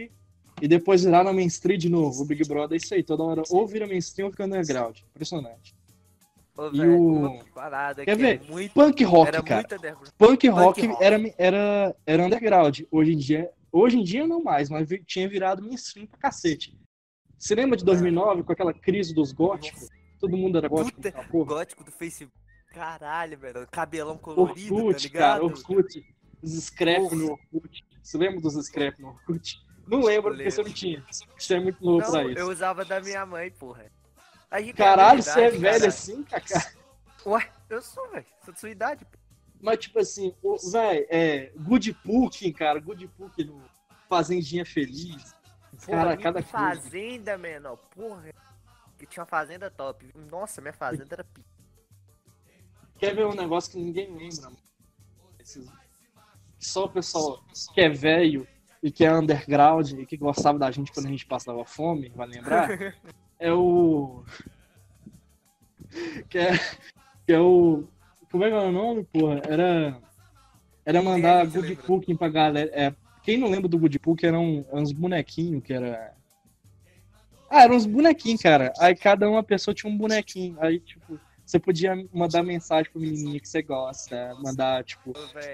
e 0.62 0.68
depois 0.68 1.04
viraram 1.04 1.34
mainstream 1.34 1.78
de 1.78 1.90
novo. 1.90 2.22
O 2.22 2.26
Big 2.26 2.48
Brother 2.48 2.76
é 2.76 2.78
isso 2.78 2.94
aí, 2.94 3.04
toda 3.04 3.24
hora 3.24 3.44
ou 3.50 3.68
vira 3.68 3.86
mainstream 3.86 4.28
ou 4.28 4.32
fica 4.32 4.46
underground. 4.46 5.00
Impressionante. 5.10 5.76
Ô, 6.60 6.70
E 6.74 6.86
o- 6.88 7.40
parada 7.54 8.04
Quer 8.04 8.18
que 8.18 8.22
ver? 8.22 8.42
é 8.44 8.52
muito, 8.52 8.74
Punk 8.74 9.04
rock, 9.06 9.32
cara. 9.44 9.64
Punk 10.18 10.48
rock, 10.50 10.88
rock. 10.88 11.04
Era, 11.04 11.18
era, 11.38 11.96
era 12.06 12.26
underground. 12.26 12.82
Hoje 12.92 13.14
em 13.14 13.18
dia, 13.18 13.50
hoje 13.72 13.98
em 13.98 14.04
dia 14.04 14.28
não 14.28 14.44
mais, 14.44 14.70
mas 14.70 14.90
tinha 15.08 15.30
virado 15.30 15.62
mainstream 15.64 16.06
pra 16.06 16.20
cacete. 16.20 16.78
Você 17.38 17.56
lembra 17.56 17.78
de 17.78 17.86
2009 17.86 18.44
com 18.44 18.52
aquela 18.52 18.74
crise 18.74 19.14
dos 19.14 19.32
góticos? 19.32 19.88
Todo 20.20 20.36
mundo 20.36 20.58
era 20.58 20.68
gótico. 20.68 21.02
Puta, 21.02 21.14
gótico 21.46 21.84
do 21.86 21.92
Facebook. 21.92 22.38
Caralho, 22.74 23.38
velho. 23.40 23.66
Cabelão 23.72 24.18
colorido, 24.18 24.76
tá 24.76 24.76
Orkut, 24.84 25.04
ligado? 25.08 25.22
cara, 25.32 25.44
Orkut. 25.46 26.06
Os 26.44 26.52
scrap 26.66 27.16
no 27.16 27.32
Orkut. 27.32 27.86
Você 28.04 28.18
lembra 28.18 28.42
dos 28.42 28.54
scrap 28.66 29.00
no 29.00 29.08
Orkut? 29.10 29.58
Não 29.88 30.02
lembro, 30.02 30.32
porque 30.36 30.52
você 30.52 30.62
não 30.62 30.72
tinha. 30.72 31.04
Você 31.38 31.56
é 31.56 31.60
muito 31.60 31.84
novo 31.84 32.00
pra 32.00 32.22
Não, 32.24 32.30
isso. 32.30 32.40
eu 32.40 32.50
usava 32.50 32.84
da 32.86 33.00
minha 33.00 33.26
mãe, 33.26 33.50
porra. 33.50 33.86
Caralho, 34.76 35.22
você 35.22 35.42
é 35.42 35.50
velho 35.52 35.74
cara. 35.80 35.88
assim, 35.88 36.24
Kaká? 36.24 36.72
Ué, 37.26 37.50
eu 37.70 37.82
sou, 37.82 38.10
velho. 38.10 38.26
Sou 38.44 38.54
de 38.54 38.60
sua 38.60 38.70
idade. 38.70 39.06
pô. 39.06 39.18
Mas, 39.62 39.78
tipo 39.80 40.00
assim, 40.00 40.34
o- 40.42 40.58
véi, 40.72 41.06
é. 41.10 41.52
Good 41.58 41.96
cara. 42.58 42.80
Good 42.80 43.08
Pukin 43.10 43.44
no 43.46 43.62
Fazendinha 44.08 44.66
Feliz. 44.66 45.36
Porra, 45.86 45.98
Cara, 45.98 46.18
cada 46.18 46.42
coisa. 46.42 46.48
fazenda, 46.50 47.38
menor. 47.38 47.78
Porra. 47.96 48.24
Que 48.98 49.06
tinha 49.06 49.22
uma 49.22 49.28
fazenda 49.30 49.70
top. 49.70 50.10
Nossa, 50.32 50.62
minha 50.62 50.74
fazenda 50.74 51.08
era 51.12 51.24
pica. 51.24 51.48
Quer 52.98 53.16
ver 53.16 53.26
um 53.28 53.34
negócio 53.36 53.72
que 53.72 53.78
ninguém 53.78 54.08
lembra, 54.14 54.46
mano? 54.46 54.58
Esses- 55.40 55.70
Só 56.58 56.86
o 56.86 56.90
pessoal 56.90 57.42
que 57.74 57.80
é 57.82 57.88
velho 57.90 58.46
e 58.84 58.92
que 58.92 59.06
é 59.06 59.14
underground 59.14 59.92
e 59.92 60.06
que 60.06 60.18
gostava 60.18 60.58
da 60.60 60.70
gente 60.72 60.92
quando 60.92 61.06
a 61.06 61.10
gente 61.10 61.26
passava 61.26 61.64
fome, 61.64 62.10
vai 62.10 62.28
lembrar? 62.28 62.68
é 63.40 63.54
o. 63.54 64.24
Que 66.30 66.38
é, 66.38 66.52
que 67.26 67.34
é 67.34 67.40
o. 67.40 67.86
Como 68.30 68.44
é 68.44 68.50
que 68.50 68.56
é 68.56 68.60
o 68.60 68.72
nome, 68.72 69.04
porra? 69.06 69.42
Era. 69.48 69.98
Era 70.86 71.02
mandar 71.02 71.46
Good 71.46 71.70
lembra. 71.70 71.84
Cooking 71.84 72.16
pra 72.16 72.30
galera. 72.30 72.70
É, 72.74 72.94
quem 73.24 73.38
não 73.38 73.50
lembra 73.50 73.68
do 73.68 73.78
Good 73.78 74.00
Cooking 74.00 74.28
eram 74.28 74.66
uns 74.72 74.92
bonequinhos 74.92 75.64
que 75.64 75.74
era. 75.74 76.14
Ah, 77.50 77.64
eram 77.64 77.76
uns 77.76 77.86
bonequinhos, 77.86 78.42
cara. 78.42 78.74
Aí 78.80 78.96
cada 78.96 79.30
uma 79.30 79.44
pessoa 79.44 79.74
tinha 79.74 79.92
um 79.92 79.98
bonequinho. 79.98 80.58
Aí, 80.60 80.80
tipo, 80.80 81.20
você 81.46 81.60
podia 81.60 81.96
mandar 82.14 82.44
mensagem 82.44 82.92
pro 82.92 83.02
menininho 83.02 83.40
que 83.40 83.48
você 83.48 83.62
gosta. 83.62 84.36
Mandar, 84.44 84.84
tipo, 84.84 85.14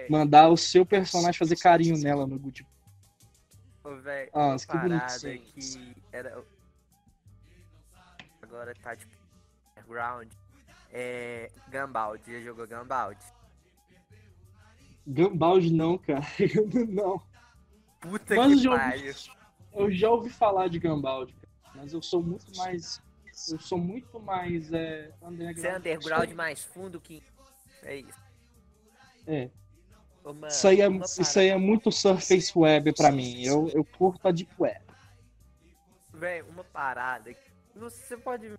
mandar 0.10 0.50
o 0.50 0.58
seu 0.58 0.86
personagem 0.86 1.38
fazer 1.38 1.58
carinho 1.58 1.98
nela 1.98 2.28
no 2.28 2.38
Good 2.40 2.66
Ô, 3.84 3.96
velho. 3.98 4.30
Ah, 4.34 4.56
que 4.58 4.68
parada 4.68 5.20
bonitinho. 5.22 5.42
que 5.54 5.96
era. 6.12 6.44
Agora 8.56 8.74
tá 8.76 8.96
tipo. 8.96 9.14
Underground. 9.78 10.32
É. 10.92 11.52
Gambald. 11.68 12.22
Já 12.26 12.40
jogou 12.40 12.66
Gambald? 12.66 13.18
Gambald 15.06 15.74
não, 15.74 15.98
cara. 15.98 16.22
não. 16.88 17.22
Puta 18.00 18.36
Mas 18.36 18.62
que 18.62 18.68
eu- 18.68 18.72
pariu. 18.72 19.14
Eu 19.74 19.92
já 19.92 20.10
ouvi 20.10 20.30
falar 20.30 20.70
de 20.70 20.80
Gambald, 20.80 21.34
cara, 21.34 21.50
mas 21.76 21.92
eu 21.92 22.02
sou 22.02 22.24
muito 22.24 22.56
mais. 22.56 23.02
Eu 23.52 23.60
sou 23.60 23.78
muito 23.78 24.22
mais 24.22 24.72
é, 24.72 25.12
underground. 25.22 25.58
Você 25.58 25.68
é 25.68 25.78
underground 25.78 26.32
mais 26.32 26.64
fundo 26.64 27.02
que. 27.02 27.22
É 27.84 27.98
isso. 27.98 28.20
É. 29.28 29.50
Ô, 30.24 30.32
mano, 30.34 30.48
Isso 30.48 30.66
aí 30.70 30.80
é, 30.80 30.88
uma 30.88 31.04
isso 31.04 31.40
aí 31.40 31.50
é 31.50 31.58
muito 31.58 31.92
surface 31.92 32.58
web 32.58 32.94
pra 32.94 33.12
mim. 33.12 33.44
Eu, 33.44 33.68
eu 33.74 33.84
curto 33.84 34.26
a 34.26 34.32
deep 34.32 34.50
web. 34.58 34.80
Véi, 36.14 36.42
uma 36.44 36.64
parada. 36.64 37.34
que- 37.34 37.55
você 37.80 38.18
pode. 38.18 38.52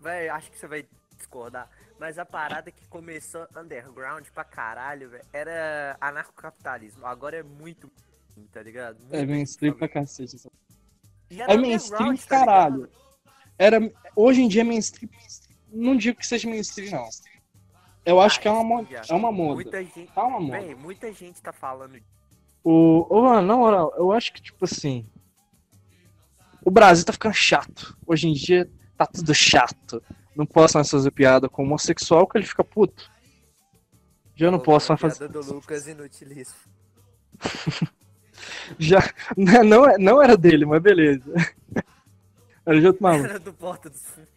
Véi, 0.00 0.28
acho 0.28 0.50
que 0.50 0.58
você 0.58 0.66
vai 0.66 0.86
discordar. 1.16 1.68
Mas 1.98 2.18
a 2.18 2.24
parada 2.26 2.70
que 2.70 2.86
começou 2.88 3.46
underground 3.56 4.26
pra 4.34 4.44
caralho, 4.44 5.10
velho, 5.10 5.24
era 5.32 5.96
anarcocapitalismo. 6.00 7.06
Agora 7.06 7.36
é 7.36 7.42
muito. 7.42 7.90
Tá 8.52 8.62
ligado? 8.62 8.98
Muito 8.98 9.14
É 9.14 9.24
mainstream 9.24 9.74
pra 9.74 9.88
cacete. 9.88 10.38
sabe? 10.38 10.54
É 11.30 11.56
mainstream, 11.56 12.06
tá 12.06 12.12
ligado? 12.12 12.26
caralho. 12.28 12.90
Era, 13.56 13.78
hoje 14.16 14.42
em 14.42 14.48
dia 14.48 14.62
é 14.62 14.64
mainstream. 14.64 15.08
Não 15.72 15.96
digo 15.96 16.18
que 16.18 16.26
seja 16.26 16.48
mainstream, 16.48 16.90
não. 16.90 17.08
Eu 18.04 18.20
acho 18.20 18.38
Ah, 18.38 18.42
que 18.42 18.48
é 18.48 18.50
uma, 18.50 18.60
sim, 18.60 18.66
mo- 18.84 18.90
já. 18.90 19.02
é 19.08 19.14
uma 19.16 19.32
moda. 19.32 19.54
Muita 19.54 19.82
gente. 19.84 20.12
Tá 20.12 20.24
uma 20.24 20.40
moda. 20.40 20.60
Véi, 20.60 20.74
muita 20.74 21.12
gente 21.12 21.40
tá 21.40 21.52
falando. 21.52 21.98
O, 22.62 23.06
ô, 23.08 23.22
mano, 23.22 23.46
na 23.46 23.56
moral, 23.56 23.94
eu 23.96 24.10
acho 24.12 24.32
que, 24.32 24.42
tipo 24.42 24.64
assim. 24.64 25.08
O 26.64 26.70
Brasil 26.70 27.04
tá 27.04 27.12
ficando 27.12 27.34
chato. 27.34 27.96
Hoje 28.06 28.28
em 28.28 28.32
dia 28.32 28.70
tá 28.96 29.06
tudo 29.06 29.34
chato. 29.34 30.02
Não 30.34 30.46
posso 30.46 30.76
mais 30.76 30.90
fazer 30.90 31.10
piada 31.10 31.48
com 31.48 31.62
homossexual 31.62 32.26
que 32.26 32.38
ele 32.38 32.46
fica 32.46 32.64
puto. 32.64 33.10
Já 34.34 34.50
não 34.50 34.58
Pô, 34.58 34.64
posso 34.72 34.90
mais 34.90 35.00
fazer. 35.00 35.18
piada 35.28 35.32
do 35.32 35.54
Lucas 35.54 35.86
inutilíssimo. 35.86 36.58
Já, 38.78 38.98
não, 39.36 39.88
é- 39.88 39.98
não 39.98 40.22
era 40.22 40.36
dele, 40.36 40.64
mas 40.64 40.82
beleza. 40.82 41.22
Era 42.66 42.80
de 42.80 42.86
outro 42.86 43.02
maluco. 43.02 43.26
Era 43.26 43.38
do 43.38 43.52
Porta 43.52 43.90
dos 43.90 44.00
Fundos. 44.02 44.30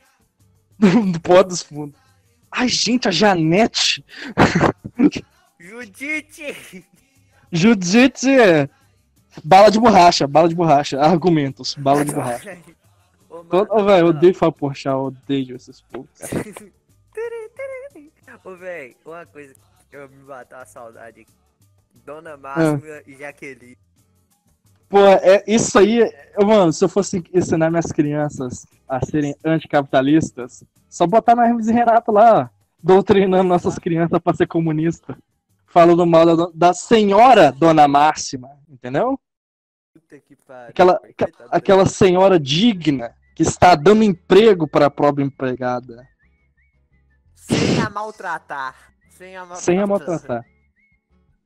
Do, 0.79 1.11
do 1.13 1.19
pó 1.21 1.41
dos 1.41 1.63
fundos. 1.63 1.99
Ai, 2.51 2.67
gente, 2.69 3.07
a 3.07 3.11
Janete. 3.11 4.05
Judite! 5.59 6.85
Judite. 7.51 8.27
Bala 9.43 9.69
de 9.69 9.79
borracha, 9.79 10.27
bala 10.27 10.49
de 10.49 10.55
borracha. 10.55 10.99
Argumentos, 11.01 11.75
bala 11.75 12.03
de 12.03 12.13
borracha. 12.13 12.57
Ô, 13.29 13.35
mano, 13.37 13.49
Todo, 13.49 13.85
velho, 13.85 14.05
eu 14.05 14.07
odeio 14.07 14.33
falar 14.33 14.51
porchá, 14.51 14.91
eu 14.91 15.05
odeio 15.05 15.55
esses 15.55 15.81
povos. 15.81 16.09
Ô, 18.43 18.55
véi, 18.55 18.95
uma 19.05 19.25
coisa 19.25 19.53
que 19.89 19.97
eu 19.97 20.07
me 20.07 20.23
bateu 20.23 20.57
a 20.57 20.65
saudade 20.65 21.21
aqui. 21.21 21.31
Dona 22.05 22.37
Máxima 22.37 23.01
e 23.05 23.15
Jaqueline. 23.17 23.77
Pô, 24.87 24.99
é, 24.99 25.43
isso 25.45 25.77
aí, 25.77 26.09
mano, 26.41 26.71
se 26.71 26.83
eu 26.83 26.87
fosse 26.87 27.21
ensinar 27.33 27.69
minhas 27.69 27.91
crianças 27.91 28.65
a 28.87 29.05
serem 29.05 29.35
anticapitalistas, 29.43 30.63
só 30.89 31.05
botar 31.05 31.35
na 31.35 31.45
Hermes 31.45 31.67
e 31.67 31.73
Renato 31.73 32.09
lá, 32.11 32.49
doutrinando 32.81 33.49
nossas 33.49 33.77
crianças 33.77 34.19
pra 34.19 34.33
ser 34.33 34.47
comunista. 34.47 35.17
Falando 35.65 36.05
mal 36.05 36.25
da, 36.25 36.47
da 36.53 36.73
senhora 36.73 37.51
Dona 37.51 37.87
Máxima, 37.87 38.49
entendeu? 38.69 39.19
Puta 39.97 40.19
que 40.19 40.35
pariu. 40.35 40.69
Aquela, 40.69 40.99
coitado 40.99 41.49
aquela 41.49 41.85
senhora 41.87 42.39
digna 42.39 43.15
que 43.35 43.41
está 43.41 43.73
dando 43.73 44.03
emprego 44.03 44.67
para 44.67 44.85
a 44.85 44.91
própria 44.91 45.23
empregada. 45.23 46.07
Sem 47.33 47.81
a 47.81 47.89
maltratar. 47.89 48.75
Sem 49.09 49.35
a 49.35 49.39
maltratar. 49.39 49.63
Sem 49.63 49.79
a 49.79 49.87
maltratar. 49.87 50.45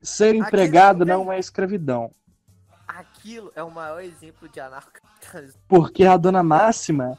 Ser 0.02 0.34
empregado 0.34 1.06
não 1.06 1.32
é 1.32 1.38
escravidão. 1.38 2.10
Aquilo 2.86 3.50
é 3.54 3.62
o 3.62 3.70
maior 3.70 4.02
exemplo 4.02 4.48
de 4.48 4.60
anarcocapitalismo. 4.60 5.60
Porque 5.66 6.04
a 6.04 6.16
dona 6.18 6.42
Máxima 6.42 7.18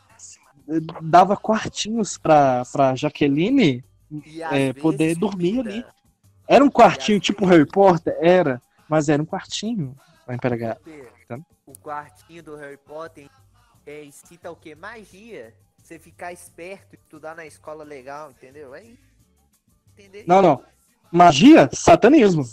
dava 1.01 1.35
quartinhos 1.35 2.17
pra, 2.17 2.63
pra 2.71 2.95
Jaqueline 2.95 3.83
é, 4.51 4.71
poder 4.73 5.15
dormir 5.15 5.57
comida. 5.57 5.69
ali. 5.69 5.85
Era 6.47 6.63
um 6.63 6.69
quartinho 6.69 7.19
tipo 7.19 7.45
Harry 7.45 7.65
Potter? 7.65 8.15
Era. 8.21 8.61
Mas 8.87 9.09
era 9.09 9.21
um 9.21 9.25
quartinho 9.25 9.95
pra 10.25 10.35
empregado. 10.35 10.79
Tá. 11.39 11.45
O 11.65 11.73
quartinho 11.77 12.43
do 12.43 12.55
Harry 12.55 12.77
Potter 12.77 13.29
é, 13.85 14.07
cita 14.11 14.51
o 14.51 14.55
que? 14.55 14.75
Magia. 14.75 15.53
Você 15.81 15.99
ficar 15.99 16.31
esperto, 16.31 16.95
estudar 16.95 17.35
na 17.35 17.45
escola 17.45 17.83
legal, 17.83 18.31
entendeu? 18.31 18.73
É 18.73 18.83
isso. 18.83 19.03
Entendeu? 19.91 20.23
Não, 20.25 20.41
não. 20.41 20.63
Magia, 21.11 21.69
satanismo. 21.73 22.43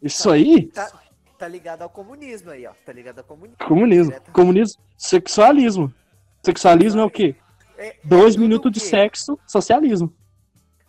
Isso 0.00 0.30
aí, 0.30 0.66
Tá, 0.68 0.90
tá 1.38 1.46
ligado 1.46 1.82
ao 1.82 1.90
comunismo 1.90 2.50
aí, 2.50 2.66
ó. 2.66 2.72
Tá 2.84 2.92
ligado 2.92 3.18
ao 3.18 3.24
comunismo. 3.24 3.58
comunismo. 3.66 4.20
Comunismo, 4.32 4.82
sexualismo. 4.96 5.94
Sexualismo 6.42 7.00
é 7.00 7.04
o 7.04 7.10
quê? 7.10 7.36
É- 7.76 7.96
Dois 8.02 8.34
é 8.34 8.36
tudo 8.36 8.40
minutos 8.40 8.72
de 8.72 8.80
sexo, 8.80 9.38
socialismo. 9.46 10.12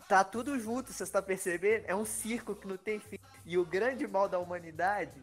Tá 0.08 0.24
tudo 0.24 0.58
junto, 0.58 0.92
você 0.92 1.02
está 1.02 1.22
percebendo? 1.22 1.84
É 1.86 1.94
um 1.94 2.04
circo 2.04 2.54
que 2.54 2.66
não 2.66 2.76
tem 2.76 2.98
fim. 2.98 3.18
E 3.46 3.56
o 3.56 3.64
grande 3.64 4.06
mal 4.06 4.28
da 4.28 4.38
humanidade 4.38 5.22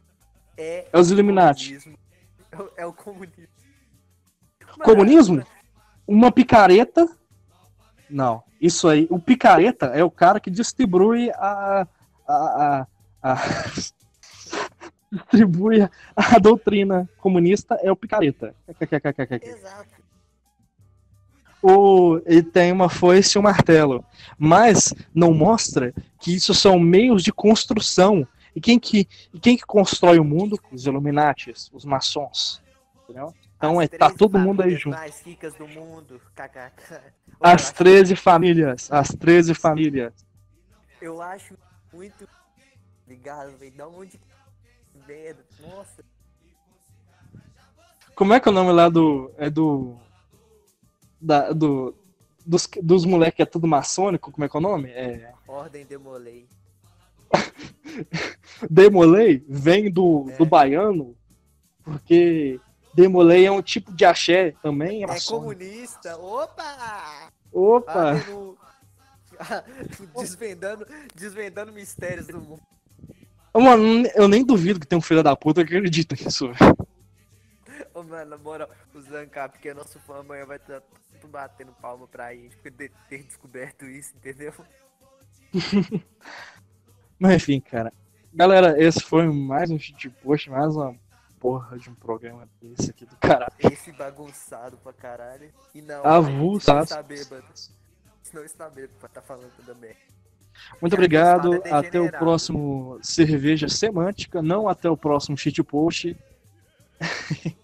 é. 0.62 0.90
É 0.94 1.00
os 1.00 1.12
Illuminati. 1.12 1.78
É 2.52 2.58
o- 2.62 2.70
É 2.78 2.86
o 2.86 2.94
comunismo. 2.94 3.48
Mano, 4.78 4.84
Comunismo? 4.84 5.44
Uma 6.08 6.32
picareta. 6.32 7.08
Não, 8.10 8.44
isso 8.60 8.88
aí. 8.88 9.08
O 9.10 9.20
picareta 9.20 9.88
é 9.88 10.04
o 10.04 10.12
cara 10.12 10.40
que 10.40 10.50
distribui 10.52 11.30
a. 11.32 11.88
a, 12.28 12.34
a, 12.34 12.88
a- 13.24 13.36
distribui 15.12 15.88
a 16.16 16.40
doutrina 16.40 17.10
comunista, 17.18 17.76
é 17.82 17.92
o 17.92 17.96
picareta. 17.96 18.56
Exato. 19.46 20.02
O, 21.64 22.20
ele 22.26 22.42
tem 22.44 22.72
uma 22.72 22.90
foice 22.90 23.38
e 23.38 23.40
um 23.40 23.44
martelo. 23.44 24.04
Mas 24.38 24.94
não 25.14 25.34
mostra 25.34 25.94
que 26.20 26.34
isso 26.34 26.54
são 26.54 26.80
meios 26.80 27.24
de 27.24 27.32
construção. 27.32 28.28
E 28.56 28.60
quem 28.62 28.80
que, 28.80 29.08
e 29.34 29.40
quem 29.40 29.56
que 29.58 29.66
constrói 29.66 30.20
o 30.20 30.24
mundo? 30.24 30.60
Os 30.72 30.86
Illuminatis, 30.86 31.70
os 31.74 31.86
maçons. 31.86 32.62
Entendeu? 33.04 33.34
Então 33.58 33.80
As 33.80 33.86
é, 33.86 33.98
tá 33.98 34.06
13 34.08 34.18
todo 34.18 34.40
mundo 34.40 34.62
aí 34.64 34.76
junto. 34.76 34.98
mais 34.98 35.22
ricas 35.22 35.54
do 35.54 35.68
mundo. 35.68 36.20
As 36.36 36.50
eu 36.56 37.50
acho- 37.68 37.74
13 37.76 38.16
famílias. 38.16 38.92
As 38.92 39.10
13 39.10 39.54
famílias. 39.54 40.14
Eu 41.02 41.22
acho 41.22 41.56
muito 41.94 42.28
ligado, 43.08 43.56
velho. 43.58 43.72
Da 43.74 43.88
onde 43.88 44.20
merda. 45.08 45.46
Nossa. 45.60 46.04
Como 48.16 48.34
é 48.34 48.40
que 48.40 48.48
é 48.48 48.52
o 48.52 48.56
nome 48.56 48.72
lá 48.72 48.90
do. 48.90 49.32
É 49.38 49.50
do. 49.50 49.96
Da, 51.20 51.52
do 51.54 51.96
dos, 52.46 52.68
dos 52.82 53.06
moleques 53.06 53.36
que 53.36 53.42
é 53.44 53.46
tudo 53.46 53.68
maçônico, 53.68 54.32
como 54.32 54.44
é 54.44 54.50
que 54.50 54.58
é 54.58 54.60
o 54.60 54.64
nome? 54.64 54.90
É. 54.90 55.32
Ordem 55.48 55.86
demolei. 55.86 56.48
Demolei 58.70 59.44
vem 59.48 59.92
do, 59.92 60.28
É. 60.32 60.38
do 60.38 60.46
baiano, 60.46 61.16
porque 61.84 62.60
Demolei 62.94 63.46
é 63.46 63.52
um 63.52 63.62
tipo 63.62 63.92
de 63.94 64.06
axé 64.06 64.54
também. 64.62 65.04
É 65.04 65.08
É 65.16 65.20
comunista. 65.22 66.18
Opa! 66.18 67.32
Opa! 67.52 68.14
No- 68.30 68.58
desvendando, 70.22 70.86
desvendando 71.16 71.72
mistérios 71.72 72.28
do 72.28 72.40
mundo. 72.40 72.62
Mano, 73.54 74.08
eu 74.16 74.28
nem 74.28 74.46
duvido 74.46 74.80
que 74.80 74.88
tem 74.88 74.98
um 74.98 75.02
filho 75.02 75.24
da 75.24 75.36
puta 75.36 75.66
que 75.66 75.76
acredita 75.76 76.16
nisso. 76.16 76.52
velho. 76.54 76.78
Ô, 77.94 78.04
mano, 78.04 78.30
na 78.32 78.38
moral, 78.38 78.70
o 78.94 79.02
Zancap, 79.02 79.58
que 79.60 79.68
é 79.70 79.74
nosso 79.74 80.00
fã, 80.00 80.20
amanhã 80.20 80.46
vai 80.46 80.58
estar 80.58 80.82
batendo 81.30 81.72
palma 81.82 82.08
pra 82.08 82.34
gente 82.34 82.56
por 82.58 82.72
ter 82.72 82.92
descoberto 83.24 83.86
isso, 83.86 84.14
entendeu? 84.16 84.54
Mas 87.22 87.34
enfim, 87.36 87.60
cara. 87.60 87.94
Galera, 88.34 88.82
esse 88.84 89.00
foi 89.02 89.28
mais 89.28 89.70
um 89.70 89.78
shit 89.78 90.10
post, 90.24 90.50
mais 90.50 90.76
uma 90.76 90.96
porra 91.40 91.78
de 91.78 91.88
um 91.88 91.94
programa 91.94 92.50
desse 92.60 92.90
aqui 92.90 93.06
do 93.06 93.16
caralho. 93.18 93.52
Esse 93.60 93.92
bagunçado 93.92 94.76
pra 94.78 94.92
caralho. 94.92 95.52
E 95.76 95.84
não, 95.84 96.04
Avulso, 96.04 96.66
se 96.66 96.72
não 96.72 96.78
tá? 96.78 96.84
está 96.84 97.04
bêbado. 97.04 97.46
Se 98.24 98.34
não 98.36 98.44
está 98.44 98.68
bêbado 98.68 98.94
pra 99.00 99.08
tá 99.08 99.22
falando 99.22 99.52
também. 99.64 99.94
Muito 100.82 100.94
obrigado. 100.94 101.54
avulsado 101.54 101.68
é 101.68 101.88
Até 101.88 102.00
o 102.02 102.12
próximo 102.12 102.98
Cerveja 103.04 103.70
Semântica. 103.70 104.42
Não 104.42 104.68
até 104.68 104.90
o 104.90 104.98
próximo 104.98 105.38
shit 105.38 105.62
post. 105.64 106.18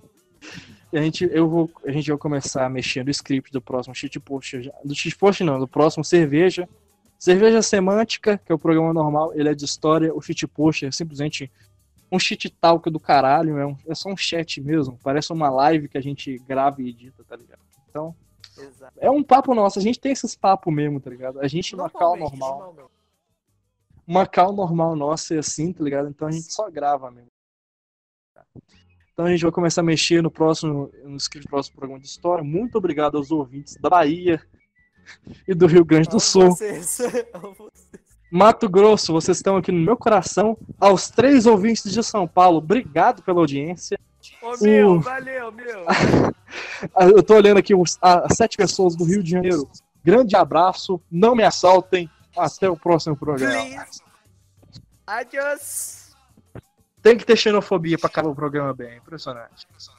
E 0.90 0.98
a 0.98 1.02
gente, 1.02 1.28
eu 1.34 1.50
vou, 1.50 1.70
a 1.86 1.92
gente 1.92 2.08
vai 2.10 2.18
começar 2.18 2.66
a 2.66 2.70
mexer 2.70 3.04
no 3.04 3.12
script 3.12 3.52
do 3.52 3.60
próximo 3.62 3.94
shit 3.94 4.18
post. 4.22 4.62
já- 4.62 4.72
Do 4.86 4.96
shit 4.96 5.18
post 5.18 5.44
não, 5.44 5.60
do 5.60 5.68
próximo 5.68 6.02
Cerveja. 6.02 6.68
Cerveja 7.20 7.62
Semântica, 7.62 8.38
que 8.38 8.52
é 8.52 8.56
o 8.56 8.60
programa 8.60 8.94
normal, 8.94 9.34
ele 9.34 9.50
é 9.50 9.54
de 9.56 9.66
história. 9.66 10.14
O 10.14 10.22
shit 10.22 10.46
post 10.48 10.86
é 10.86 10.92
simplesmente 10.92 11.52
um 12.12 12.20
shit 12.20 12.50
talk 12.50 12.90
do 12.90 13.00
caralho. 13.00 13.58
É, 13.58 13.66
um- 13.66 13.78
é 13.88 13.96
só 13.96 14.10
um 14.10 14.18
chat 14.18 14.62
mesmo. 14.62 15.00
Parece 15.04 15.34
uma 15.34 15.50
live 15.50 15.90
que 15.90 15.98
a 15.98 16.02
gente 16.02 16.38
grava 16.48 16.82
e 16.82 16.90
edita, 16.90 17.24
tá 17.24 17.36
ligado? 17.36 17.60
Então, 17.90 18.16
Exato. 18.58 18.94
é 18.98 19.10
um 19.10 19.24
papo 19.24 19.54
nosso. 19.56 19.80
A 19.80 19.82
gente 19.82 20.00
tem 20.00 20.12
esses 20.12 20.36
papos 20.36 20.74
mesmo, 20.74 21.00
tá 21.00 21.10
ligado? 21.10 21.40
A 21.40 21.48
gente 21.48 21.76
numa 21.76 21.90
cal 21.90 22.16
normal 22.16 22.90
uma 24.08 24.26
cal 24.26 24.54
normal 24.54 24.96
nossa 24.96 25.36
é 25.36 25.40
assim, 25.40 25.74
tá 25.74 25.84
ligado? 25.84 26.08
Então 26.08 26.30
a 26.30 26.32
gente 26.32 26.54
só 26.54 26.72
grava 26.72 27.12
mesmo. 27.12 27.30
Então 29.12 29.26
a 29.26 29.30
gente 29.32 29.42
vai 29.42 29.52
começar 29.52 29.82
a 29.82 29.84
mexer 29.84 30.24
no 30.24 30.32
próximo, 30.32 30.90
no 31.04 31.18
script 31.18 31.46
do 31.48 31.50
próximo 31.50 31.76
programa 31.76 32.00
de 32.00 32.08
história. 32.08 32.44
Muito 32.44 32.78
obrigado 32.78 33.18
aos 33.18 33.32
ouvintes 33.32 33.76
da 33.76 33.90
Bahia 33.90 34.42
e 35.48 35.54
do 35.54 35.68
Rio 35.68 35.86
Grande 35.86 36.10
do 36.10 36.20
Sul. 36.20 36.52
Vocês. 36.56 37.00
Mato 38.30 38.68
Grosso, 38.68 39.14
vocês 39.14 39.38
estão 39.38 39.56
aqui 39.56 39.72
no 39.72 39.80
meu 39.80 39.96
coração. 39.96 40.58
Aos 40.78 41.10
três 41.10 41.46
ouvintes 41.46 41.90
de 41.90 42.04
São 42.04 42.28
Paulo, 42.28 42.58
obrigado 42.58 43.24
pela 43.24 43.40
audiência. 43.40 43.98
Ô, 44.42 44.54
meu, 44.62 44.96
Uh. 44.96 45.00
valeu, 45.00 45.52
meu. 45.52 45.86
Eu 47.16 47.24
tô 47.24 47.36
olhando 47.36 47.58
aqui 47.58 47.74
os, 47.74 47.98
as 48.02 48.36
sete 48.36 48.58
pessoas 48.58 48.96
do 48.98 49.06
Rio 49.06 49.24
de 49.24 49.32
Janeiro. 49.32 49.70
Grande 50.04 50.36
abraço, 50.36 51.02
não 51.10 51.36
me 51.36 51.44
assaltem. 51.44 52.10
Até 52.36 52.70
o 52.70 52.78
próximo 52.78 53.16
programa. 53.16 53.52
Please. 53.52 54.02
Adiós. 55.08 56.16
Tem 57.02 57.18
que 57.18 57.26
ter 57.26 57.36
xenofobia 57.36 57.98
pra 57.98 58.08
acabar 58.08 58.30
o 58.30 58.36
programa 58.36 58.74
bem. 58.74 58.98
Impressionante. 58.98 59.66
Deixe-me 59.72 59.97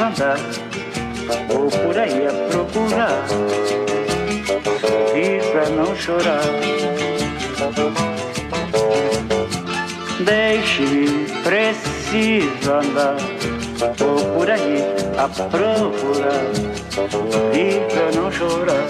andar, 0.00 0.38
vou 1.48 1.70
por 1.70 1.98
aí 1.98 2.26
a 2.26 2.32
procurar, 2.50 3.26
sorrir 4.80 5.42
pra 5.52 5.68
não 5.70 5.96
chorar. 5.96 6.42
Deixe-me, 10.20 11.26
preciso 11.42 12.72
andar, 12.72 13.16
vou 13.96 14.18
por 14.34 14.50
aí 14.50 14.84
a 15.16 15.28
procurar, 15.28 16.44
rir 17.52 17.80
pra 17.88 18.20
não 18.20 18.30
chorar. 18.30 18.86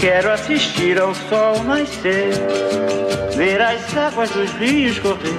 Quero 0.00 0.32
assistir 0.32 1.00
ao 1.00 1.14
sol 1.14 1.62
nascer, 1.64 2.34
ver 3.36 3.60
as 3.60 3.96
águas 3.96 4.30
dos 4.30 4.50
rios 4.52 4.98
correr, 4.98 5.38